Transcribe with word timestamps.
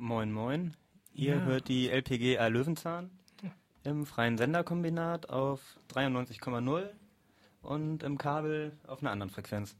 Moin 0.00 0.32
Moin. 0.32 0.72
Ihr 1.12 1.34
ja. 1.34 1.42
hört 1.42 1.68
die 1.68 1.90
LPGA 1.90 2.46
Löwenzahn 2.46 3.10
im 3.84 4.06
freien 4.06 4.38
Senderkombinat 4.38 5.28
auf 5.28 5.60
93,0 5.92 6.84
und 7.60 8.02
im 8.02 8.16
Kabel 8.16 8.72
auf 8.86 9.02
einer 9.02 9.10
anderen 9.10 9.28
Frequenz. 9.28 9.76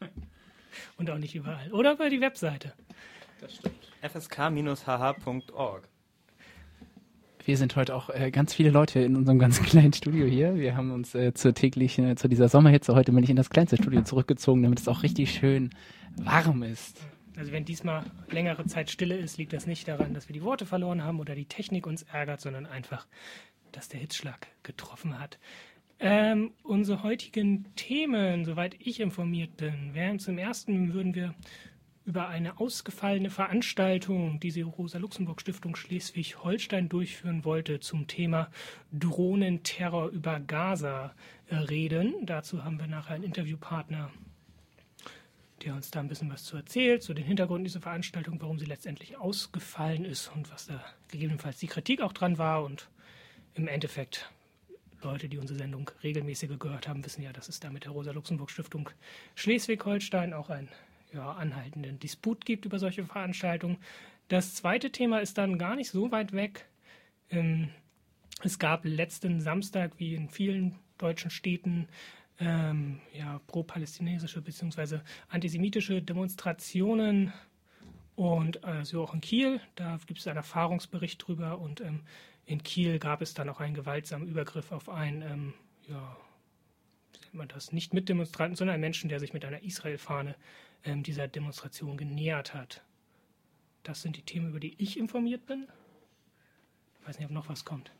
und 0.96 1.10
auch 1.10 1.18
nicht 1.18 1.34
überall. 1.34 1.70
Oder 1.72 1.96
bei 1.96 2.08
die 2.08 2.22
Webseite. 2.22 2.72
Das 3.38 3.56
stimmt. 3.56 3.76
fsk-hh.org. 4.00 5.88
Wir 7.44 7.56
sind 7.58 7.76
heute 7.76 7.94
auch 7.94 8.08
äh, 8.08 8.30
ganz 8.30 8.54
viele 8.54 8.70
Leute 8.70 9.00
in 9.00 9.14
unserem 9.14 9.38
ganz 9.38 9.62
kleinen 9.62 9.92
Studio 9.92 10.24
hier. 10.24 10.54
Wir 10.54 10.74
haben 10.74 10.90
uns 10.90 11.14
äh, 11.14 11.34
zur 11.34 11.52
täglichen, 11.52 12.08
äh, 12.08 12.16
zu 12.16 12.28
dieser 12.28 12.48
Sommerhitze 12.48 12.94
heute 12.94 13.12
bin 13.12 13.24
ich 13.24 13.30
in 13.30 13.36
das 13.36 13.50
kleinste 13.50 13.76
Studio 13.76 14.04
zurückgezogen, 14.04 14.62
damit 14.62 14.80
es 14.80 14.88
auch 14.88 15.02
richtig 15.02 15.32
schön 15.32 15.68
warm 16.16 16.62
ist. 16.62 16.98
Also 17.40 17.52
wenn 17.52 17.64
diesmal 17.64 18.04
längere 18.28 18.66
Zeit 18.66 18.90
Stille 18.90 19.16
ist, 19.16 19.38
liegt 19.38 19.54
das 19.54 19.66
nicht 19.66 19.88
daran, 19.88 20.12
dass 20.12 20.28
wir 20.28 20.34
die 20.34 20.42
Worte 20.42 20.66
verloren 20.66 21.02
haben 21.02 21.20
oder 21.20 21.34
die 21.34 21.46
Technik 21.46 21.86
uns 21.86 22.02
ärgert, 22.02 22.42
sondern 22.42 22.66
einfach, 22.66 23.06
dass 23.72 23.88
der 23.88 23.98
Hitzschlag 23.98 24.46
getroffen 24.62 25.18
hat. 25.18 25.38
Ähm, 26.00 26.52
unsere 26.62 27.02
heutigen 27.02 27.74
Themen, 27.76 28.44
soweit 28.44 28.76
ich 28.78 29.00
informiert 29.00 29.56
bin, 29.56 29.94
wären 29.94 30.18
zum 30.18 30.36
ersten 30.36 30.92
würden 30.92 31.14
wir 31.14 31.34
über 32.04 32.28
eine 32.28 32.60
ausgefallene 32.60 33.30
Veranstaltung, 33.30 34.38
die 34.38 34.52
die 34.52 34.60
Rosa-Luxemburg-Stiftung 34.60 35.76
Schleswig-Holstein 35.76 36.90
durchführen 36.90 37.46
wollte, 37.46 37.80
zum 37.80 38.06
Thema 38.06 38.50
Drohnenterror 38.92 40.10
über 40.10 40.40
Gaza 40.40 41.14
äh, 41.46 41.56
reden. 41.56 42.26
Dazu 42.26 42.64
haben 42.64 42.78
wir 42.78 42.86
nachher 42.86 43.14
einen 43.14 43.24
Interviewpartner, 43.24 44.10
der 45.62 45.74
uns 45.74 45.90
da 45.90 46.00
ein 46.00 46.08
bisschen 46.08 46.30
was 46.30 46.44
zu 46.44 46.56
erzählt, 46.56 47.02
zu 47.02 47.14
den 47.14 47.24
Hintergründen 47.24 47.64
dieser 47.64 47.80
Veranstaltung, 47.80 48.40
warum 48.40 48.58
sie 48.58 48.66
letztendlich 48.66 49.16
ausgefallen 49.18 50.04
ist 50.04 50.28
und 50.34 50.50
was 50.50 50.66
da 50.66 50.82
gegebenenfalls 51.08 51.58
die 51.58 51.66
Kritik 51.66 52.00
auch 52.00 52.12
dran 52.12 52.38
war. 52.38 52.64
Und 52.64 52.88
im 53.54 53.68
Endeffekt, 53.68 54.30
Leute, 55.02 55.28
die 55.28 55.38
unsere 55.38 55.58
Sendung 55.58 55.90
regelmäßig 56.02 56.58
gehört 56.58 56.88
haben, 56.88 57.04
wissen 57.04 57.22
ja, 57.22 57.32
dass 57.32 57.48
es 57.48 57.60
da 57.60 57.70
mit 57.70 57.84
der 57.84 57.92
Rosa-Luxemburg-Stiftung 57.92 58.90
Schleswig-Holstein 59.34 60.32
auch 60.32 60.50
ein 60.50 60.68
ja, 61.12 61.32
anhaltenden 61.32 61.98
Disput 61.98 62.44
gibt 62.44 62.64
über 62.64 62.78
solche 62.78 63.04
Veranstaltungen. 63.04 63.78
Das 64.28 64.54
zweite 64.54 64.92
Thema 64.92 65.18
ist 65.18 65.38
dann 65.38 65.58
gar 65.58 65.76
nicht 65.76 65.90
so 65.90 66.10
weit 66.12 66.32
weg. 66.32 66.66
Ähm, 67.30 67.70
es 68.42 68.58
gab 68.58 68.84
letzten 68.84 69.40
Samstag, 69.40 69.98
wie 69.98 70.14
in 70.14 70.30
vielen 70.30 70.78
deutschen 70.98 71.30
Städten, 71.30 71.88
ähm, 72.40 73.00
ja, 73.12 73.40
pro-palästinensische 73.46 74.40
bzw. 74.40 75.00
antisemitische 75.28 76.02
Demonstrationen 76.02 77.32
und 78.16 78.64
äh, 78.64 78.96
auch 78.96 79.14
in 79.14 79.20
Kiel. 79.20 79.60
Da 79.76 79.98
gibt 80.06 80.20
es 80.20 80.26
einen 80.26 80.38
Erfahrungsbericht 80.38 81.26
drüber 81.26 81.58
und 81.58 81.80
ähm, 81.80 82.00
in 82.46 82.62
Kiel 82.62 82.98
gab 82.98 83.22
es 83.22 83.34
dann 83.34 83.48
auch 83.48 83.60
einen 83.60 83.74
gewaltsamen 83.74 84.26
Übergriff 84.26 84.72
auf 84.72 84.88
einen, 84.88 85.22
ähm, 85.22 85.54
ja, 85.86 86.16
nennt 87.22 87.34
man 87.34 87.48
das, 87.48 87.72
nicht 87.72 87.94
mit 87.94 88.08
Demonstranten, 88.08 88.56
sondern 88.56 88.74
einen 88.74 88.80
Menschen, 88.80 89.08
der 89.08 89.20
sich 89.20 89.32
mit 89.32 89.44
einer 89.44 89.62
Israel-Fahne 89.62 90.34
ähm, 90.84 91.02
dieser 91.02 91.28
Demonstration 91.28 91.96
genähert 91.96 92.54
hat. 92.54 92.82
Das 93.82 94.02
sind 94.02 94.16
die 94.16 94.22
Themen, 94.22 94.48
über 94.48 94.60
die 94.60 94.74
ich 94.82 94.98
informiert 94.98 95.46
bin. 95.46 95.68
Ich 97.00 97.08
weiß 97.08 97.18
nicht, 97.18 97.26
ob 97.26 97.32
noch 97.32 97.48
was 97.48 97.64
kommt. 97.64 97.92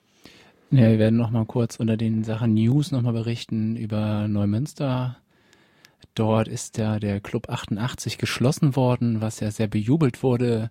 Ja, 0.71 0.83
wir 0.83 0.99
werden 0.99 1.17
noch 1.17 1.31
mal 1.31 1.47
kurz 1.47 1.77
unter 1.77 1.97
den 1.97 2.23
Sachen 2.23 2.55
News 2.55 2.93
noch 2.93 3.03
mal 3.03 3.13
berichten 3.13 3.77
über 3.77 4.29
Neumünster. 4.29 5.17
Dort 6.15 6.47
ist 6.49 6.79
ja 6.79 6.99
der 7.01 7.21
Club 7.21 7.49
88 7.49 8.19
geschlossen 8.19 8.77
worden, 8.77 9.21
was 9.21 9.41
ja 9.41 9.51
sehr 9.51 9.67
bejubelt 9.67 10.23
wurde. 10.23 10.71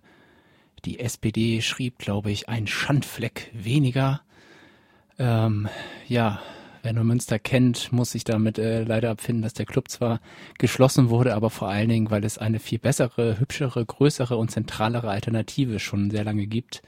Die 0.86 1.00
SPD 1.00 1.60
schrieb, 1.60 1.98
glaube 1.98 2.30
ich, 2.30 2.48
ein 2.48 2.66
Schandfleck 2.66 3.50
weniger. 3.52 4.22
Ähm, 5.18 5.68
ja, 6.08 6.40
Wer 6.82 6.94
nur 6.94 7.04
Münster 7.04 7.38
kennt, 7.38 7.92
muss 7.92 8.12
sich 8.12 8.24
damit 8.24 8.58
äh, 8.58 8.84
leider 8.84 9.10
abfinden, 9.10 9.42
dass 9.42 9.52
der 9.52 9.66
Club 9.66 9.88
zwar 9.88 10.20
geschlossen 10.58 11.10
wurde, 11.10 11.34
aber 11.34 11.50
vor 11.50 11.68
allen 11.68 11.90
Dingen, 11.90 12.10
weil 12.10 12.24
es 12.24 12.38
eine 12.38 12.58
viel 12.58 12.78
bessere, 12.78 13.38
hübschere, 13.38 13.84
größere 13.84 14.36
und 14.36 14.50
zentralere 14.50 15.10
Alternative 15.10 15.78
schon 15.78 16.10
sehr 16.10 16.24
lange 16.24 16.46
gibt. 16.46 16.82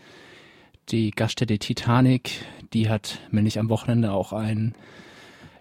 Die 0.89 1.11
Gaststätte 1.11 1.59
Titanic, 1.59 2.45
die 2.73 2.89
hat 2.89 3.19
nämlich 3.31 3.59
am 3.59 3.69
Wochenende 3.69 4.13
auch 4.13 4.33
ein 4.33 4.75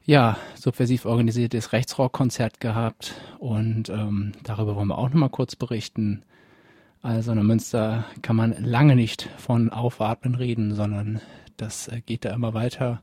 ja, 0.06 0.38
subversiv 0.56 1.06
organisiertes 1.06 1.74
Rechtsrockkonzert 1.74 2.60
gehabt 2.60 3.14
und 3.40 3.90
ähm, 3.90 4.32
darüber 4.44 4.76
wollen 4.76 4.88
wir 4.88 4.98
auch 4.98 5.10
nochmal 5.10 5.30
kurz 5.30 5.56
berichten. 5.56 6.24
Also 7.02 7.32
in 7.32 7.46
Münster 7.46 8.06
kann 8.22 8.36
man 8.36 8.64
lange 8.64 8.96
nicht 8.96 9.30
von 9.38 9.70
Aufatmen 9.70 10.36
reden, 10.36 10.74
sondern 10.74 11.22
das 11.58 11.88
äh, 11.88 12.02
geht 12.02 12.26
da 12.26 12.34
immer 12.34 12.54
weiter 12.54 13.02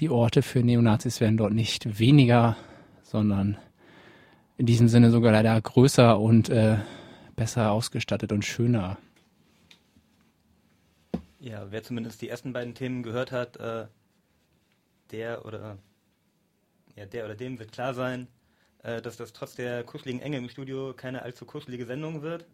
die 0.00 0.08
Orte 0.08 0.42
für 0.42 0.62
Neonazis 0.62 1.20
werden 1.20 1.36
dort 1.36 1.52
nicht 1.52 1.98
weniger, 1.98 2.56
sondern 3.02 3.58
in 4.56 4.66
diesem 4.66 4.88
Sinne 4.88 5.10
sogar 5.10 5.32
leider 5.32 5.60
größer 5.60 6.18
und 6.18 6.48
äh, 6.48 6.78
besser 7.36 7.70
ausgestattet 7.72 8.32
und 8.32 8.44
schöner. 8.44 8.96
Ja, 11.40 11.70
wer 11.70 11.82
zumindest 11.82 12.20
die 12.20 12.28
ersten 12.28 12.52
beiden 12.52 12.74
Themen 12.74 13.02
gehört 13.02 13.32
hat, 13.32 13.56
äh, 13.56 13.86
der 15.10 15.46
oder 15.46 15.78
ja, 16.96 17.06
der 17.06 17.24
oder 17.24 17.34
dem 17.34 17.58
wird 17.58 17.72
klar 17.72 17.94
sein, 17.94 18.28
äh, 18.82 19.00
dass 19.00 19.16
das 19.16 19.32
trotz 19.32 19.54
der 19.54 19.82
kuscheligen 19.82 20.20
Enge 20.20 20.36
im 20.36 20.50
Studio 20.50 20.92
keine 20.94 21.22
allzu 21.22 21.46
kuschelige 21.46 21.86
Sendung 21.86 22.20
wird, 22.20 22.44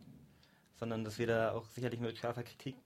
sondern 0.79 1.03
dass 1.03 1.19
wir 1.19 1.27
da 1.27 1.51
auch 1.51 1.67
sicherlich 1.71 1.99
mit 1.99 2.17
scharfer 2.17 2.45
Kritik 2.45 2.77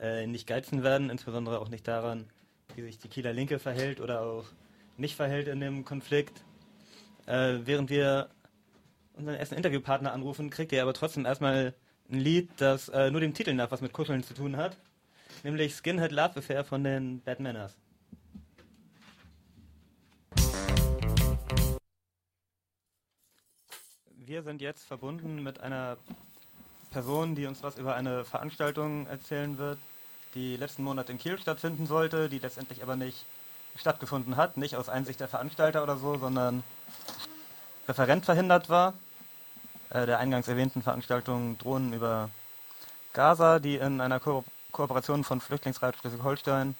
äh, 0.00 0.26
nicht 0.26 0.48
geizen 0.48 0.82
werden, 0.82 1.10
insbesondere 1.10 1.60
auch 1.60 1.68
nicht 1.68 1.86
daran, 1.86 2.28
wie 2.74 2.82
sich 2.82 2.98
die 2.98 3.08
Kieler 3.08 3.32
Linke 3.32 3.60
verhält 3.60 4.00
oder 4.00 4.22
auch 4.22 4.46
nicht 4.96 5.14
verhält 5.14 5.46
in 5.46 5.60
dem 5.60 5.84
Konflikt. 5.84 6.42
Äh, 7.26 7.58
während 7.62 7.88
wir 7.88 8.30
unseren 9.12 9.36
ersten 9.36 9.54
Interviewpartner 9.54 10.12
anrufen, 10.12 10.50
kriegt 10.50 10.72
ihr 10.72 10.82
aber 10.82 10.92
trotzdem 10.92 11.24
erstmal 11.24 11.72
ein 12.10 12.18
Lied, 12.18 12.50
das 12.56 12.88
äh, 12.88 13.12
nur 13.12 13.20
dem 13.20 13.32
Titel 13.32 13.54
nach 13.54 13.70
was 13.70 13.80
mit 13.80 13.92
Kuscheln 13.92 14.24
zu 14.24 14.34
tun 14.34 14.56
hat, 14.56 14.76
nämlich 15.42 15.74
Skinhead 15.74 16.12
Love 16.12 16.38
Affair 16.38 16.64
von 16.64 16.84
den 16.84 17.20
Bad 17.22 17.40
Manners. 17.40 17.76
Wir 24.16 24.42
sind 24.42 24.60
jetzt 24.60 24.84
verbunden 24.84 25.42
mit 25.42 25.60
einer 25.60 25.96
Person, 26.90 27.34
die 27.34 27.46
uns 27.46 27.62
was 27.62 27.78
über 27.78 27.94
eine 27.94 28.24
Veranstaltung 28.24 29.06
erzählen 29.06 29.58
wird, 29.58 29.78
die 30.34 30.56
letzten 30.56 30.84
Monat 30.84 31.10
in 31.10 31.18
Kiel 31.18 31.38
stattfinden 31.38 31.86
sollte, 31.86 32.28
die 32.28 32.38
letztendlich 32.38 32.82
aber 32.82 32.96
nicht 32.96 33.26
stattgefunden 33.76 34.36
hat, 34.36 34.56
nicht 34.56 34.76
aus 34.76 34.88
Einsicht 34.88 35.20
der 35.20 35.28
Veranstalter 35.28 35.82
oder 35.82 35.96
so, 35.96 36.16
sondern 36.16 36.62
Referent 37.88 38.24
verhindert 38.24 38.68
war. 38.68 38.94
Äh, 39.90 40.06
der 40.06 40.18
eingangs 40.18 40.46
erwähnten 40.48 40.82
Veranstaltung 40.82 41.58
Drohnen 41.58 41.92
über 41.92 42.30
Gaza, 43.12 43.58
die 43.58 43.76
in 43.76 44.00
einer 44.00 44.20
Ko 44.20 44.44
Kooperation 44.70 45.24
von 45.24 45.40
Flüchtlingsrat 45.40 45.96
Schleswig-Holstein 45.96 46.74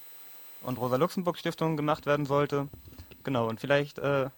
und 0.63 0.79
Rosa-Luxemburg-Stiftung 0.79 1.77
gemacht 1.77 2.07
werden 2.07 2.27
sollte. 2.27 2.69
Genau, 3.25 3.49
und 3.49 3.61
vielleicht 3.61 3.99
äh, 3.99 4.31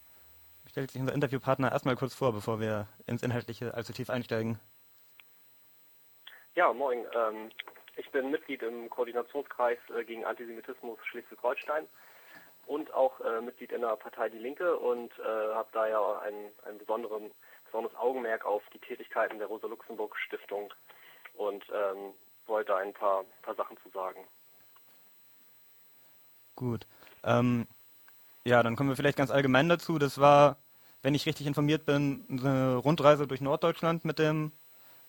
stellt 0.69 0.91
sich 0.91 1.01
unser 1.01 1.15
Interviewpartner 1.15 1.73
erstmal 1.73 1.97
kurz 1.97 2.15
vor, 2.15 2.33
bevor 2.33 2.61
wir 2.61 2.87
ins 3.07 3.23
Inhaltliche 3.23 3.75
allzu 3.75 3.93
tief 3.93 4.11
einsteigen. 4.11 4.59
Ja, 6.55 6.73
moin. 6.73 7.07
Ähm, 7.15 7.51
ich 7.97 8.11
bin 8.11 8.31
Mitglied 8.31 8.63
im 8.63 8.89
Koordinationskreis 8.91 9.79
äh, 9.97 10.05
gegen 10.05 10.25
Antisemitismus 10.25 10.99
Schleswig-Holstein 11.11 11.87
und 12.67 12.93
auch 12.95 13.21
äh, 13.21 13.41
Mitglied 13.41 13.73
in 13.73 13.81
der 13.81 13.97
Partei 13.97 14.29
Die 14.29 14.39
Linke 14.39 14.77
und 14.77 15.13
äh, 15.19 15.55
habe 15.55 15.69
da 15.73 15.89
ja 15.89 16.19
ein, 16.21 16.51
ein 16.65 16.79
besonderes 16.79 17.95
Augenmerk 17.97 18.45
auf 18.45 18.63
die 18.73 18.79
Tätigkeiten 18.79 19.39
der 19.39 19.49
Rosa-Luxemburg-Stiftung 19.49 20.73
und 21.35 21.65
ähm, 21.73 22.15
wollte 22.53 22.77
ein 22.77 22.93
paar, 22.93 23.25
paar 23.41 23.57
Sachen 23.57 23.77
zu 23.79 23.89
sagen. 23.89 24.21
Gut. 26.55 26.87
Ähm, 27.25 27.67
ja, 28.45 28.63
dann 28.63 28.77
kommen 28.77 28.91
wir 28.91 28.97
vielleicht 28.97 29.17
ganz 29.17 29.31
allgemein 29.31 29.69
dazu. 29.69 29.99
Das 29.99 30.21
war, 30.21 30.59
wenn 31.03 31.15
ich 31.15 31.27
richtig 31.27 31.47
informiert 31.47 31.87
bin, 31.87 32.27
eine 32.31 32.77
Rundreise 32.77 33.27
durch 33.27 33.41
Norddeutschland 33.41 34.05
mit 34.05 34.19
dem 34.19 34.53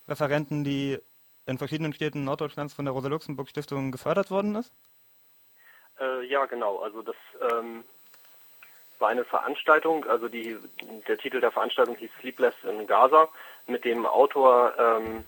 Referenten, 0.07 0.63
die 0.63 0.99
in 1.45 1.57
verschiedenen 1.57 1.93
Städten 1.93 2.23
Norddeutschlands 2.23 2.73
von 2.73 2.85
der 2.85 2.93
Rosa-Luxemburg-Stiftung 2.93 3.91
gefördert 3.91 4.31
worden 4.31 4.55
ist? 4.55 4.71
Äh, 5.99 6.25
ja, 6.25 6.45
genau. 6.45 6.79
Also 6.79 7.01
das 7.01 7.15
ähm, 7.51 7.83
war 8.99 9.09
eine 9.09 9.25
Veranstaltung, 9.25 10.05
also 10.05 10.29
die, 10.29 10.57
der 11.07 11.17
Titel 11.17 11.41
der 11.41 11.51
Veranstaltung 11.51 11.97
hieß 11.97 12.11
Sleepless 12.21 12.55
in 12.63 12.87
Gaza, 12.87 13.27
mit 13.67 13.83
dem 13.83 14.05
Autor 14.05 14.73
ähm, 14.77 15.25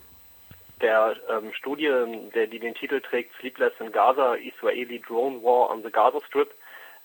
der 0.81 1.16
ähm, 1.30 1.54
Studie, 1.54 1.92
der, 2.33 2.48
die 2.48 2.60
den 2.60 2.75
Titel 2.75 3.01
trägt, 3.01 3.36
Sleepless 3.39 3.74
in 3.80 3.92
Gaza, 3.92 4.36
Israeli 4.36 5.00
Drone 5.00 5.42
War 5.44 5.69
on 5.69 5.83
the 5.83 5.92
Gaza 5.92 6.19
Strip, 6.27 6.54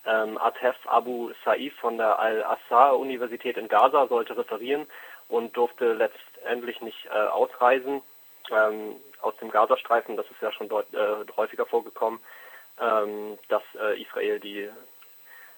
ähm, 0.06 0.38
Atef 0.38 0.76
Abu 0.87 1.31
Saif 1.44 1.75
von 1.76 1.99
der 1.99 2.19
Al-Assar-Universität 2.19 3.56
in 3.56 3.69
Gaza 3.69 4.06
sollte 4.08 4.37
referieren 4.37 4.87
und 5.28 5.56
durfte 5.56 5.93
letztendlich 5.93 6.81
nicht 6.81 7.06
äh, 7.06 7.11
ausreisen 7.11 8.02
ähm, 8.50 8.96
aus 9.20 9.37
dem 9.37 9.50
Gazastreifen, 9.50 10.16
das 10.16 10.26
ist 10.26 10.40
ja 10.40 10.50
schon 10.52 10.69
dort 10.69 10.93
äh, 10.94 11.26
häufiger 11.37 11.66
vorgekommen, 11.66 12.20
ähm, 12.81 13.38
dass 13.49 13.62
äh, 13.78 14.00
Israel 14.00 14.40
die 14.40 14.69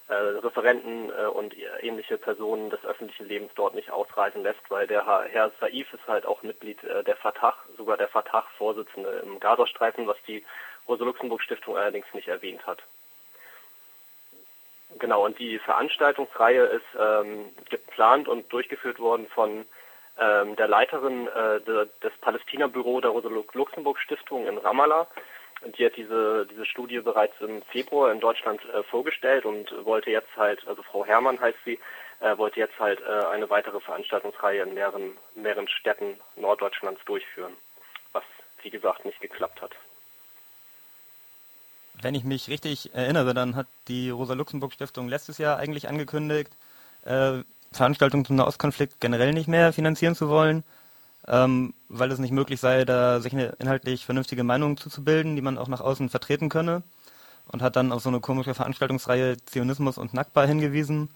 Referenten 0.09 1.11
äh, 1.11 1.27
und 1.27 1.55
ähnliche 1.81 2.19
Personen 2.19 2.71
des 2.71 2.85
öffentlichen 2.85 3.27
Lebens 3.27 3.53
dort 3.55 3.75
nicht 3.75 3.91
ausreisen 3.91 4.43
lässt, 4.43 4.69
weil 4.69 4.87
der 4.87 5.07
Herr 5.07 5.51
Saif 5.61 5.93
ist 5.93 6.07
halt 6.07 6.27
auch 6.27 6.43
Mitglied 6.43 6.83
äh, 6.85 7.05
der 7.05 7.17
Fatah, 7.17 7.57
sogar 7.77 7.97
der 7.97 8.09
Fatah-Vorsitzende 8.09 9.23
im 9.25 9.41
Gazastreifen, 9.41 10.07
was 10.07 10.17
die 10.27 10.45
Rosa-Luxemburg-Stiftung 10.89 11.77
allerdings 11.77 12.07
nicht 12.13 12.29
erwähnt 12.29 12.67
hat. 12.67 12.83
Genau, 14.99 15.25
und 15.25 15.39
die 15.39 15.59
Veranstaltungsreihe 15.59 16.65
ist 16.65 16.85
ähm, 16.99 17.47
geplant 17.71 18.29
und 18.29 18.53
durchgeführt 18.53 18.99
worden 18.99 19.27
von 19.29 19.65
ähm, 20.19 20.57
der 20.57 20.69
Leiterin 20.69 21.29
äh, 21.29 21.61
de, 21.61 21.89
des 22.03 22.13
Palästina-Büro 22.21 23.01
der 23.01 23.11
Rosa-Luxemburg-Stiftung 23.11 24.47
in 24.47 24.59
Ramallah. 24.59 25.07
Die 25.79 25.87
hat 25.87 25.97
diese, 25.97 26.47
diese 26.51 26.67
Studie 26.67 27.01
bereits 27.01 27.35
im 27.41 27.63
Februar 27.63 28.13
in 28.13 28.21
Deutschland 28.21 28.61
äh, 28.75 28.83
vorgestellt 28.83 29.45
und 29.45 29.73
wollte 29.85 30.11
jetzt 30.11 30.37
halt, 30.37 30.67
also 30.67 30.83
Frau 30.83 31.05
Herrmann 31.05 31.41
heißt 31.41 31.59
sie, 31.65 31.79
äh, 32.21 32.37
wollte 32.37 32.61
jetzt 32.61 32.79
halt 32.79 33.01
äh, 33.01 33.27
eine 33.27 33.49
weitere 33.51 33.81
Veranstaltungsreihe 33.81 34.63
in 34.63 34.75
mehreren, 34.75 35.17
mehreren 35.35 35.69
Städten 35.69 36.19
Norddeutschlands 36.37 37.01
durchführen, 37.05 37.53
was 38.13 38.25
wie 38.63 38.71
gesagt 38.71 39.05
nicht 39.05 39.21
geklappt 39.21 39.63
hat. 39.63 39.73
Wenn 42.01 42.15
ich 42.15 42.25
mich 42.25 42.49
richtig 42.49 42.95
erinnere, 42.95 43.35
dann 43.35 43.55
hat 43.55 43.67
die 43.89 44.11
Rosa-Luxemburg-Stiftung 44.11 45.09
letztes 45.09 45.39
Jahr 45.39 45.59
eigentlich 45.59 45.89
angekündigt, 45.89 46.51
äh, 47.05 47.43
Veranstaltungen 47.73 48.25
zum 48.25 48.37
Nahostkonflikt 48.37 49.01
generell 49.01 49.33
nicht 49.33 49.49
mehr 49.49 49.73
finanzieren 49.73 50.15
zu 50.15 50.29
wollen, 50.29 50.65
ähm, 51.29 51.75
weil 51.89 52.11
es 52.11 52.19
nicht 52.19 52.33
möglich 52.33 52.61
sei, 52.61 52.85
da 52.85 53.21
sich 53.21 53.33
eine 53.33 53.55
inhaltlich 53.59 54.05
vernünftige 54.05 54.45
Meinung 54.45 54.77
zuzubilden, 54.77 55.37
die 55.37 55.43
man 55.43 55.59
auch 55.59 55.69
nach 55.69 55.81
außen 55.81 56.09
vertreten 56.09 56.49
könne. 56.49 56.83
Und 57.51 57.61
hat 57.61 57.75
dann 57.75 57.91
auf 57.93 58.03
so 58.03 58.09
eine 58.09 58.21
komische 58.21 58.55
Veranstaltungsreihe 58.55 59.37
Zionismus 59.45 59.99
und 59.99 60.15
Nakba 60.15 60.45
hingewiesen, 60.45 61.11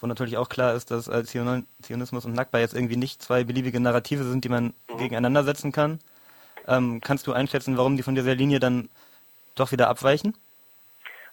wo 0.00 0.06
natürlich 0.06 0.36
auch 0.36 0.48
klar 0.48 0.74
ist, 0.74 0.90
dass 0.90 1.08
äh, 1.08 1.24
Zionismus 1.24 2.24
und 2.24 2.34
Nakba 2.34 2.60
jetzt 2.60 2.74
irgendwie 2.74 2.96
nicht 2.96 3.20
zwei 3.20 3.42
beliebige 3.42 3.80
Narrative 3.80 4.22
sind, 4.22 4.44
die 4.44 4.48
man 4.48 4.74
mhm. 4.88 4.98
gegeneinander 4.98 5.42
setzen 5.42 5.72
kann. 5.72 5.98
Ähm, 6.68 7.00
kannst 7.00 7.26
du 7.26 7.32
einschätzen, 7.32 7.76
warum 7.76 7.96
die 7.96 8.04
von 8.04 8.14
dieser 8.14 8.34
Linie 8.34 8.60
dann 8.60 8.88
doch 9.56 9.72
wieder 9.72 9.88
abweichen? 9.88 10.36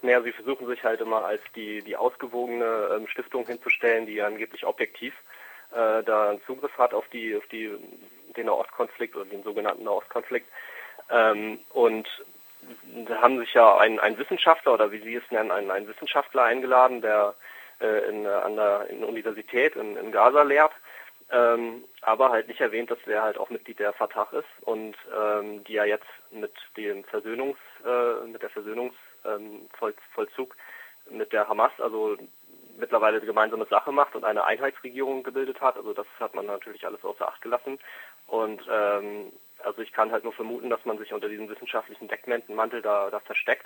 Naja, 0.01 0.21
sie 0.23 0.31
versuchen 0.31 0.67
sich 0.67 0.83
halt 0.83 1.01
immer 1.01 1.25
als 1.25 1.41
die, 1.55 1.81
die 1.83 1.95
ausgewogene 1.95 2.89
ähm, 2.95 3.07
Stiftung 3.07 3.45
hinzustellen, 3.45 4.05
die 4.05 4.21
angeblich 4.21 4.65
objektiv 4.65 5.13
äh, 5.71 6.03
da 6.03 6.31
einen 6.31 6.41
Zugriff 6.45 6.75
hat 6.77 6.93
auf 6.93 7.07
die, 7.09 7.35
auf 7.35 7.45
die, 7.47 7.69
den 8.39 8.47
Nahostkonflikt 8.47 9.15
oder 9.15 9.25
den 9.25 9.43
sogenannten 9.43 9.83
Nahostkonflikt. 9.83 10.47
Ähm, 11.11 11.59
und 11.69 12.07
da 13.07 13.21
haben 13.21 13.39
sich 13.39 13.53
ja 13.53 13.77
ein, 13.77 13.99
ein 13.99 14.17
Wissenschaftler 14.17 14.73
oder 14.73 14.91
wie 14.91 14.99
Sie 14.99 15.15
es 15.15 15.31
nennen, 15.31 15.51
ein, 15.51 15.71
ein 15.71 15.87
Wissenschaftler 15.87 16.43
eingeladen, 16.43 17.01
der 17.01 17.35
äh, 17.79 18.09
in, 18.09 18.25
an 18.25 18.55
der 18.55 18.87
in 18.89 19.03
Universität 19.03 19.75
in, 19.75 19.95
in 19.95 20.11
Gaza 20.11 20.43
lehrt, 20.43 20.73
ähm, 21.31 21.83
aber 22.01 22.29
halt 22.29 22.47
nicht 22.47 22.61
erwähnt, 22.61 22.91
dass 22.91 22.99
er 23.05 23.23
halt 23.23 23.37
auch 23.37 23.49
Mitglied 23.49 23.79
der 23.79 23.93
Fatah 23.93 24.27
ist 24.31 24.47
und 24.61 24.95
ähm, 25.17 25.63
die 25.63 25.73
ja 25.73 25.85
jetzt 25.85 26.07
mit 26.31 26.53
dem 26.75 27.03
Versöhnungs, 27.05 27.57
äh, 27.85 28.25
mit 28.25 28.41
der 28.41 28.49
Versöhnungsvollzug 28.49 30.55
ähm, 31.09 31.17
mit 31.17 31.33
der 31.33 31.47
Hamas, 31.47 31.71
also 31.79 32.17
mittlerweile 32.79 33.21
gemeinsame 33.21 33.65
Sache 33.65 33.91
macht 33.91 34.15
und 34.15 34.25
eine 34.25 34.45
Einheitsregierung 34.45 35.23
gebildet 35.23 35.61
hat. 35.61 35.77
Also 35.77 35.93
das 35.93 36.07
hat 36.19 36.33
man 36.35 36.45
natürlich 36.45 36.85
alles 36.85 37.03
außer 37.03 37.27
Acht 37.27 37.41
gelassen. 37.41 37.79
Und 38.27 38.61
ähm, 38.71 39.31
also 39.63 39.81
ich 39.81 39.91
kann 39.91 40.11
halt 40.11 40.23
nur 40.23 40.33
vermuten, 40.33 40.69
dass 40.69 40.85
man 40.85 40.97
sich 40.97 41.13
unter 41.13 41.29
diesem 41.29 41.49
wissenschaftlichen 41.49 42.07
Deckmantel 42.07 42.81
da, 42.81 43.09
da 43.09 43.19
versteckt. 43.19 43.65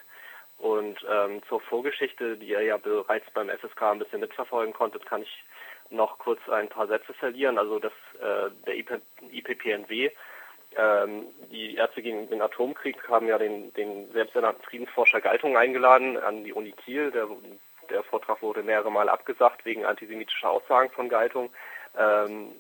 Und 0.58 1.06
ähm, 1.10 1.42
zur 1.50 1.60
Vorgeschichte, 1.62 2.38
die 2.38 2.50
ihr 2.50 2.62
ja 2.62 2.78
bereits 2.78 3.30
beim 3.34 3.50
FSK 3.50 3.82
ein 3.84 4.00
bisschen 4.00 4.22
mitverfolgen 4.22 4.74
konntet, 4.74 5.06
kann 5.06 5.22
ich 5.22 5.44
noch 5.90 6.18
kurz 6.20 6.40
ein 6.50 6.70
paar 6.70 6.88
Sätze 6.88 7.14
verlieren. 7.14 7.58
Also 7.58 7.80
dass 7.80 7.92
äh, 8.20 8.50
der 8.66 8.78
IP, 8.78 9.02
IPPNW, 9.32 10.12
ähm, 10.76 11.26
die 11.52 11.76
Ärzte 11.76 12.02
gegen 12.02 12.30
den 12.30 12.42
Atomkrieg, 12.42 13.08
haben 13.08 13.28
ja 13.28 13.38
den, 13.38 13.74
den 13.74 14.12
selbsternannten 14.12 14.64
Friedensforscher 14.64 15.22
Galtung 15.22 15.58
eingeladen 15.58 16.18
an 16.18 16.44
die 16.44 16.54
Uni 16.54 16.72
Kiel. 16.72 17.12
Der, 17.12 17.28
der 17.90 18.04
Vortrag 18.04 18.42
wurde 18.42 18.64
mehrere 18.64 18.92
Mal 18.92 19.10
abgesagt 19.10 19.66
wegen 19.66 19.86
antisemitischer 19.86 20.50
Aussagen 20.50 20.90
von 20.92 21.10
Galtung. 21.10 21.50
Ähm, 21.98 22.54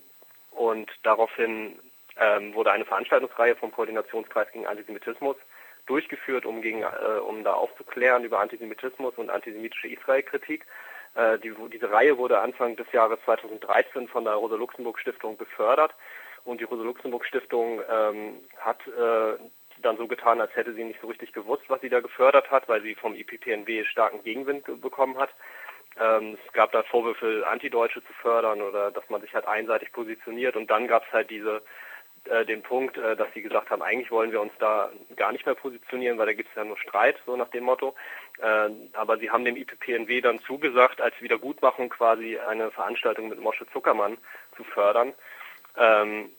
und 0.52 0.92
daraufhin 1.04 1.80
ähm, 2.18 2.54
wurde 2.54 2.72
eine 2.72 2.86
Veranstaltungsreihe 2.86 3.56
vom 3.56 3.72
Koordinationskreis 3.72 4.52
gegen 4.52 4.68
Antisemitismus 4.68 5.36
durchgeführt, 5.86 6.46
um, 6.46 6.62
gegen, 6.62 6.84
äh, 6.84 7.20
um 7.28 7.44
da 7.44 7.54
aufzuklären 7.54 8.24
über 8.24 8.40
Antisemitismus 8.40 9.16
und 9.18 9.30
antisemitische 9.30 9.88
Israel-Kritik. 9.88 10.66
Äh, 11.16 11.40
die, 11.40 11.54
diese 11.72 11.92
Reihe 11.92 12.18
wurde 12.18 12.40
Anfang 12.40 12.76
des 12.76 12.92
Jahres 12.92 13.20
2013 13.26 14.08
von 14.08 14.24
der 14.24 14.34
Rosa-Luxemburg-Stiftung 14.34 15.38
gefördert 15.38 15.94
und 16.46 16.60
die 16.60 16.66
Rosa-Luxemburg-Stiftung 16.66 17.82
ähm, 17.90 18.40
hat 18.60 18.80
äh, 18.88 19.38
dann 19.82 19.98
so 19.98 20.08
getan, 20.08 20.42
als 20.42 20.56
hätte 20.56 20.74
sie 20.74 20.84
nicht 20.84 21.02
so 21.02 21.08
richtig 21.08 21.34
gewusst, 21.34 21.64
was 21.68 21.82
sie 21.82 21.90
da 21.90 22.00
gefördert 22.00 22.52
hat, 22.52 22.70
weil 22.70 22.82
sie 22.82 22.96
vom 22.96 23.16
IPPNW 23.16 23.86
starken 23.86 24.24
Gegenwind 24.24 24.66
bekommen 24.82 25.18
hat. 25.18 25.30
Ähm, 26.00 26.38
es 26.46 26.54
gab 26.54 26.72
da 26.72 26.84
Vorwürfe, 26.84 27.46
Antideutsche 27.48 28.04
zu 28.04 28.14
fördern 28.14 28.62
oder 28.62 28.92
dass 28.92 29.10
man 29.10 29.22
sich 29.22 29.34
halt 29.34 29.46
einseitig 29.46 29.92
positioniert 29.92 30.56
und 30.56 30.70
dann 30.70 30.88
gab 30.88 31.06
es 31.06 31.14
halt 31.14 31.30
diese 31.30 31.62
äh, 32.26 32.46
den 32.46 32.62
Punkt, 32.64 32.98
äh, 32.98 33.18
dass 33.18 33.28
sie 33.34 33.42
gesagt 33.42 33.70
haben, 33.70 33.82
eigentlich 33.82 34.10
wollen 34.10 34.32
wir 34.32 34.40
uns 34.40 34.54
da 34.58 34.92
gar 35.18 35.34
nicht 35.34 35.46
mehr 35.46 35.56
positionieren, 35.56 36.18
weil 36.18 36.28
da 36.28 36.34
gibt 36.34 36.50
es 36.50 36.56
ja 36.56 36.64
nur 36.64 36.78
Streit, 36.78 37.18
so 37.26 37.36
nach 37.36 37.50
dem 37.50 37.66
Motto. 37.66 37.96
Äh, 38.40 38.70
aber 38.94 39.18
sie 39.18 39.30
haben 39.30 39.44
dem 39.44 39.58
IPPNW 39.58 40.22
dann 40.22 40.40
zugesagt, 40.40 41.02
als 41.02 41.20
Wiedergutmachung 41.22 41.90
quasi 41.90 42.40
eine 42.40 42.72
Veranstaltung 42.72 43.28
mit 43.28 43.40
Mosche 43.40 43.68
Zuckermann 43.74 44.18
zu 44.56 44.64
fördern, 44.64 45.14
ähm, 45.78 46.30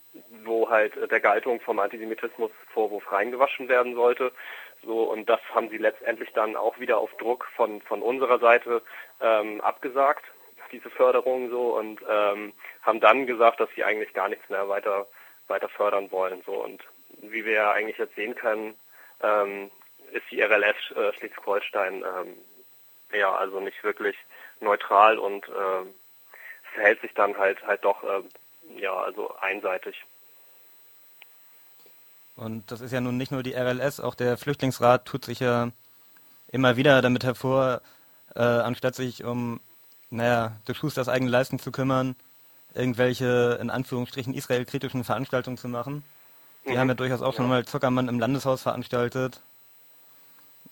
wo 0.44 0.68
halt 0.70 1.10
der 1.10 1.20
Galtung 1.20 1.60
vom 1.60 1.78
Antisemitismusvorwurf 1.78 3.10
reingewaschen 3.10 3.68
werden 3.68 3.94
sollte. 3.94 4.32
So, 4.82 5.04
und 5.04 5.28
das 5.28 5.40
haben 5.54 5.70
sie 5.70 5.78
letztendlich 5.78 6.32
dann 6.32 6.56
auch 6.56 6.78
wieder 6.78 6.98
auf 6.98 7.14
Druck 7.16 7.46
von, 7.56 7.80
von 7.82 8.02
unserer 8.02 8.38
Seite 8.38 8.82
ähm, 9.20 9.60
abgesagt, 9.60 10.24
diese 10.72 10.90
Förderung 10.90 11.50
so, 11.50 11.76
und 11.76 12.00
ähm, 12.08 12.52
haben 12.82 13.00
dann 13.00 13.26
gesagt, 13.26 13.60
dass 13.60 13.68
sie 13.74 13.84
eigentlich 13.84 14.12
gar 14.12 14.28
nichts 14.28 14.48
mehr 14.48 14.68
weiter 14.68 15.06
weiter 15.48 15.68
fördern 15.68 16.10
wollen. 16.10 16.42
So 16.46 16.52
und 16.52 16.82
wie 17.20 17.44
wir 17.44 17.52
ja 17.52 17.72
eigentlich 17.72 17.98
jetzt 17.98 18.14
sehen 18.14 18.34
können, 18.34 18.74
ähm, 19.22 19.70
ist 20.12 20.30
die 20.30 20.40
RLS 20.40 20.76
äh, 20.96 21.12
Schleswig-Holstein 21.14 22.02
ähm, 22.02 22.36
ja 23.12 23.34
also 23.34 23.60
nicht 23.60 23.82
wirklich 23.84 24.16
neutral 24.60 25.18
und 25.18 25.46
äh, 25.48 26.72
verhält 26.74 27.00
sich 27.00 27.14
dann 27.14 27.36
halt 27.36 27.64
halt 27.66 27.84
doch 27.84 28.02
äh, 28.04 28.22
ja 28.78 28.92
also 28.92 29.34
einseitig. 29.36 29.96
Und 32.36 32.70
das 32.70 32.80
ist 32.80 32.92
ja 32.92 33.00
nun 33.00 33.16
nicht 33.16 33.30
nur 33.30 33.42
die 33.42 33.54
RLS, 33.54 34.00
auch 34.00 34.14
der 34.14 34.36
Flüchtlingsrat 34.36 35.04
tut 35.04 35.24
sich 35.24 35.40
ja 35.40 35.70
immer 36.48 36.76
wieder 36.76 37.00
damit 37.00 37.24
hervor, 37.24 37.80
äh, 38.34 38.42
anstatt 38.42 38.94
sich 38.94 39.24
um, 39.24 39.60
naja, 40.10 40.56
des 40.66 40.76
Schusters 40.76 41.08
eigene 41.08 41.30
Leistung 41.30 41.58
zu 41.58 41.70
kümmern, 41.70 42.16
irgendwelche, 42.74 43.58
in 43.60 43.70
Anführungsstrichen, 43.70 44.34
israelkritischen 44.34 45.04
Veranstaltungen 45.04 45.56
zu 45.56 45.68
machen. 45.68 46.04
Die 46.66 46.72
mhm. 46.72 46.78
haben 46.78 46.88
ja 46.88 46.94
durchaus 46.94 47.22
auch 47.22 47.32
ja. 47.32 47.36
schon 47.36 47.48
mal 47.48 47.64
Zuckermann 47.64 48.08
im 48.08 48.18
Landeshaus 48.18 48.62
veranstaltet. 48.62 49.40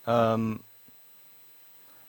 Ähm, 0.06 0.60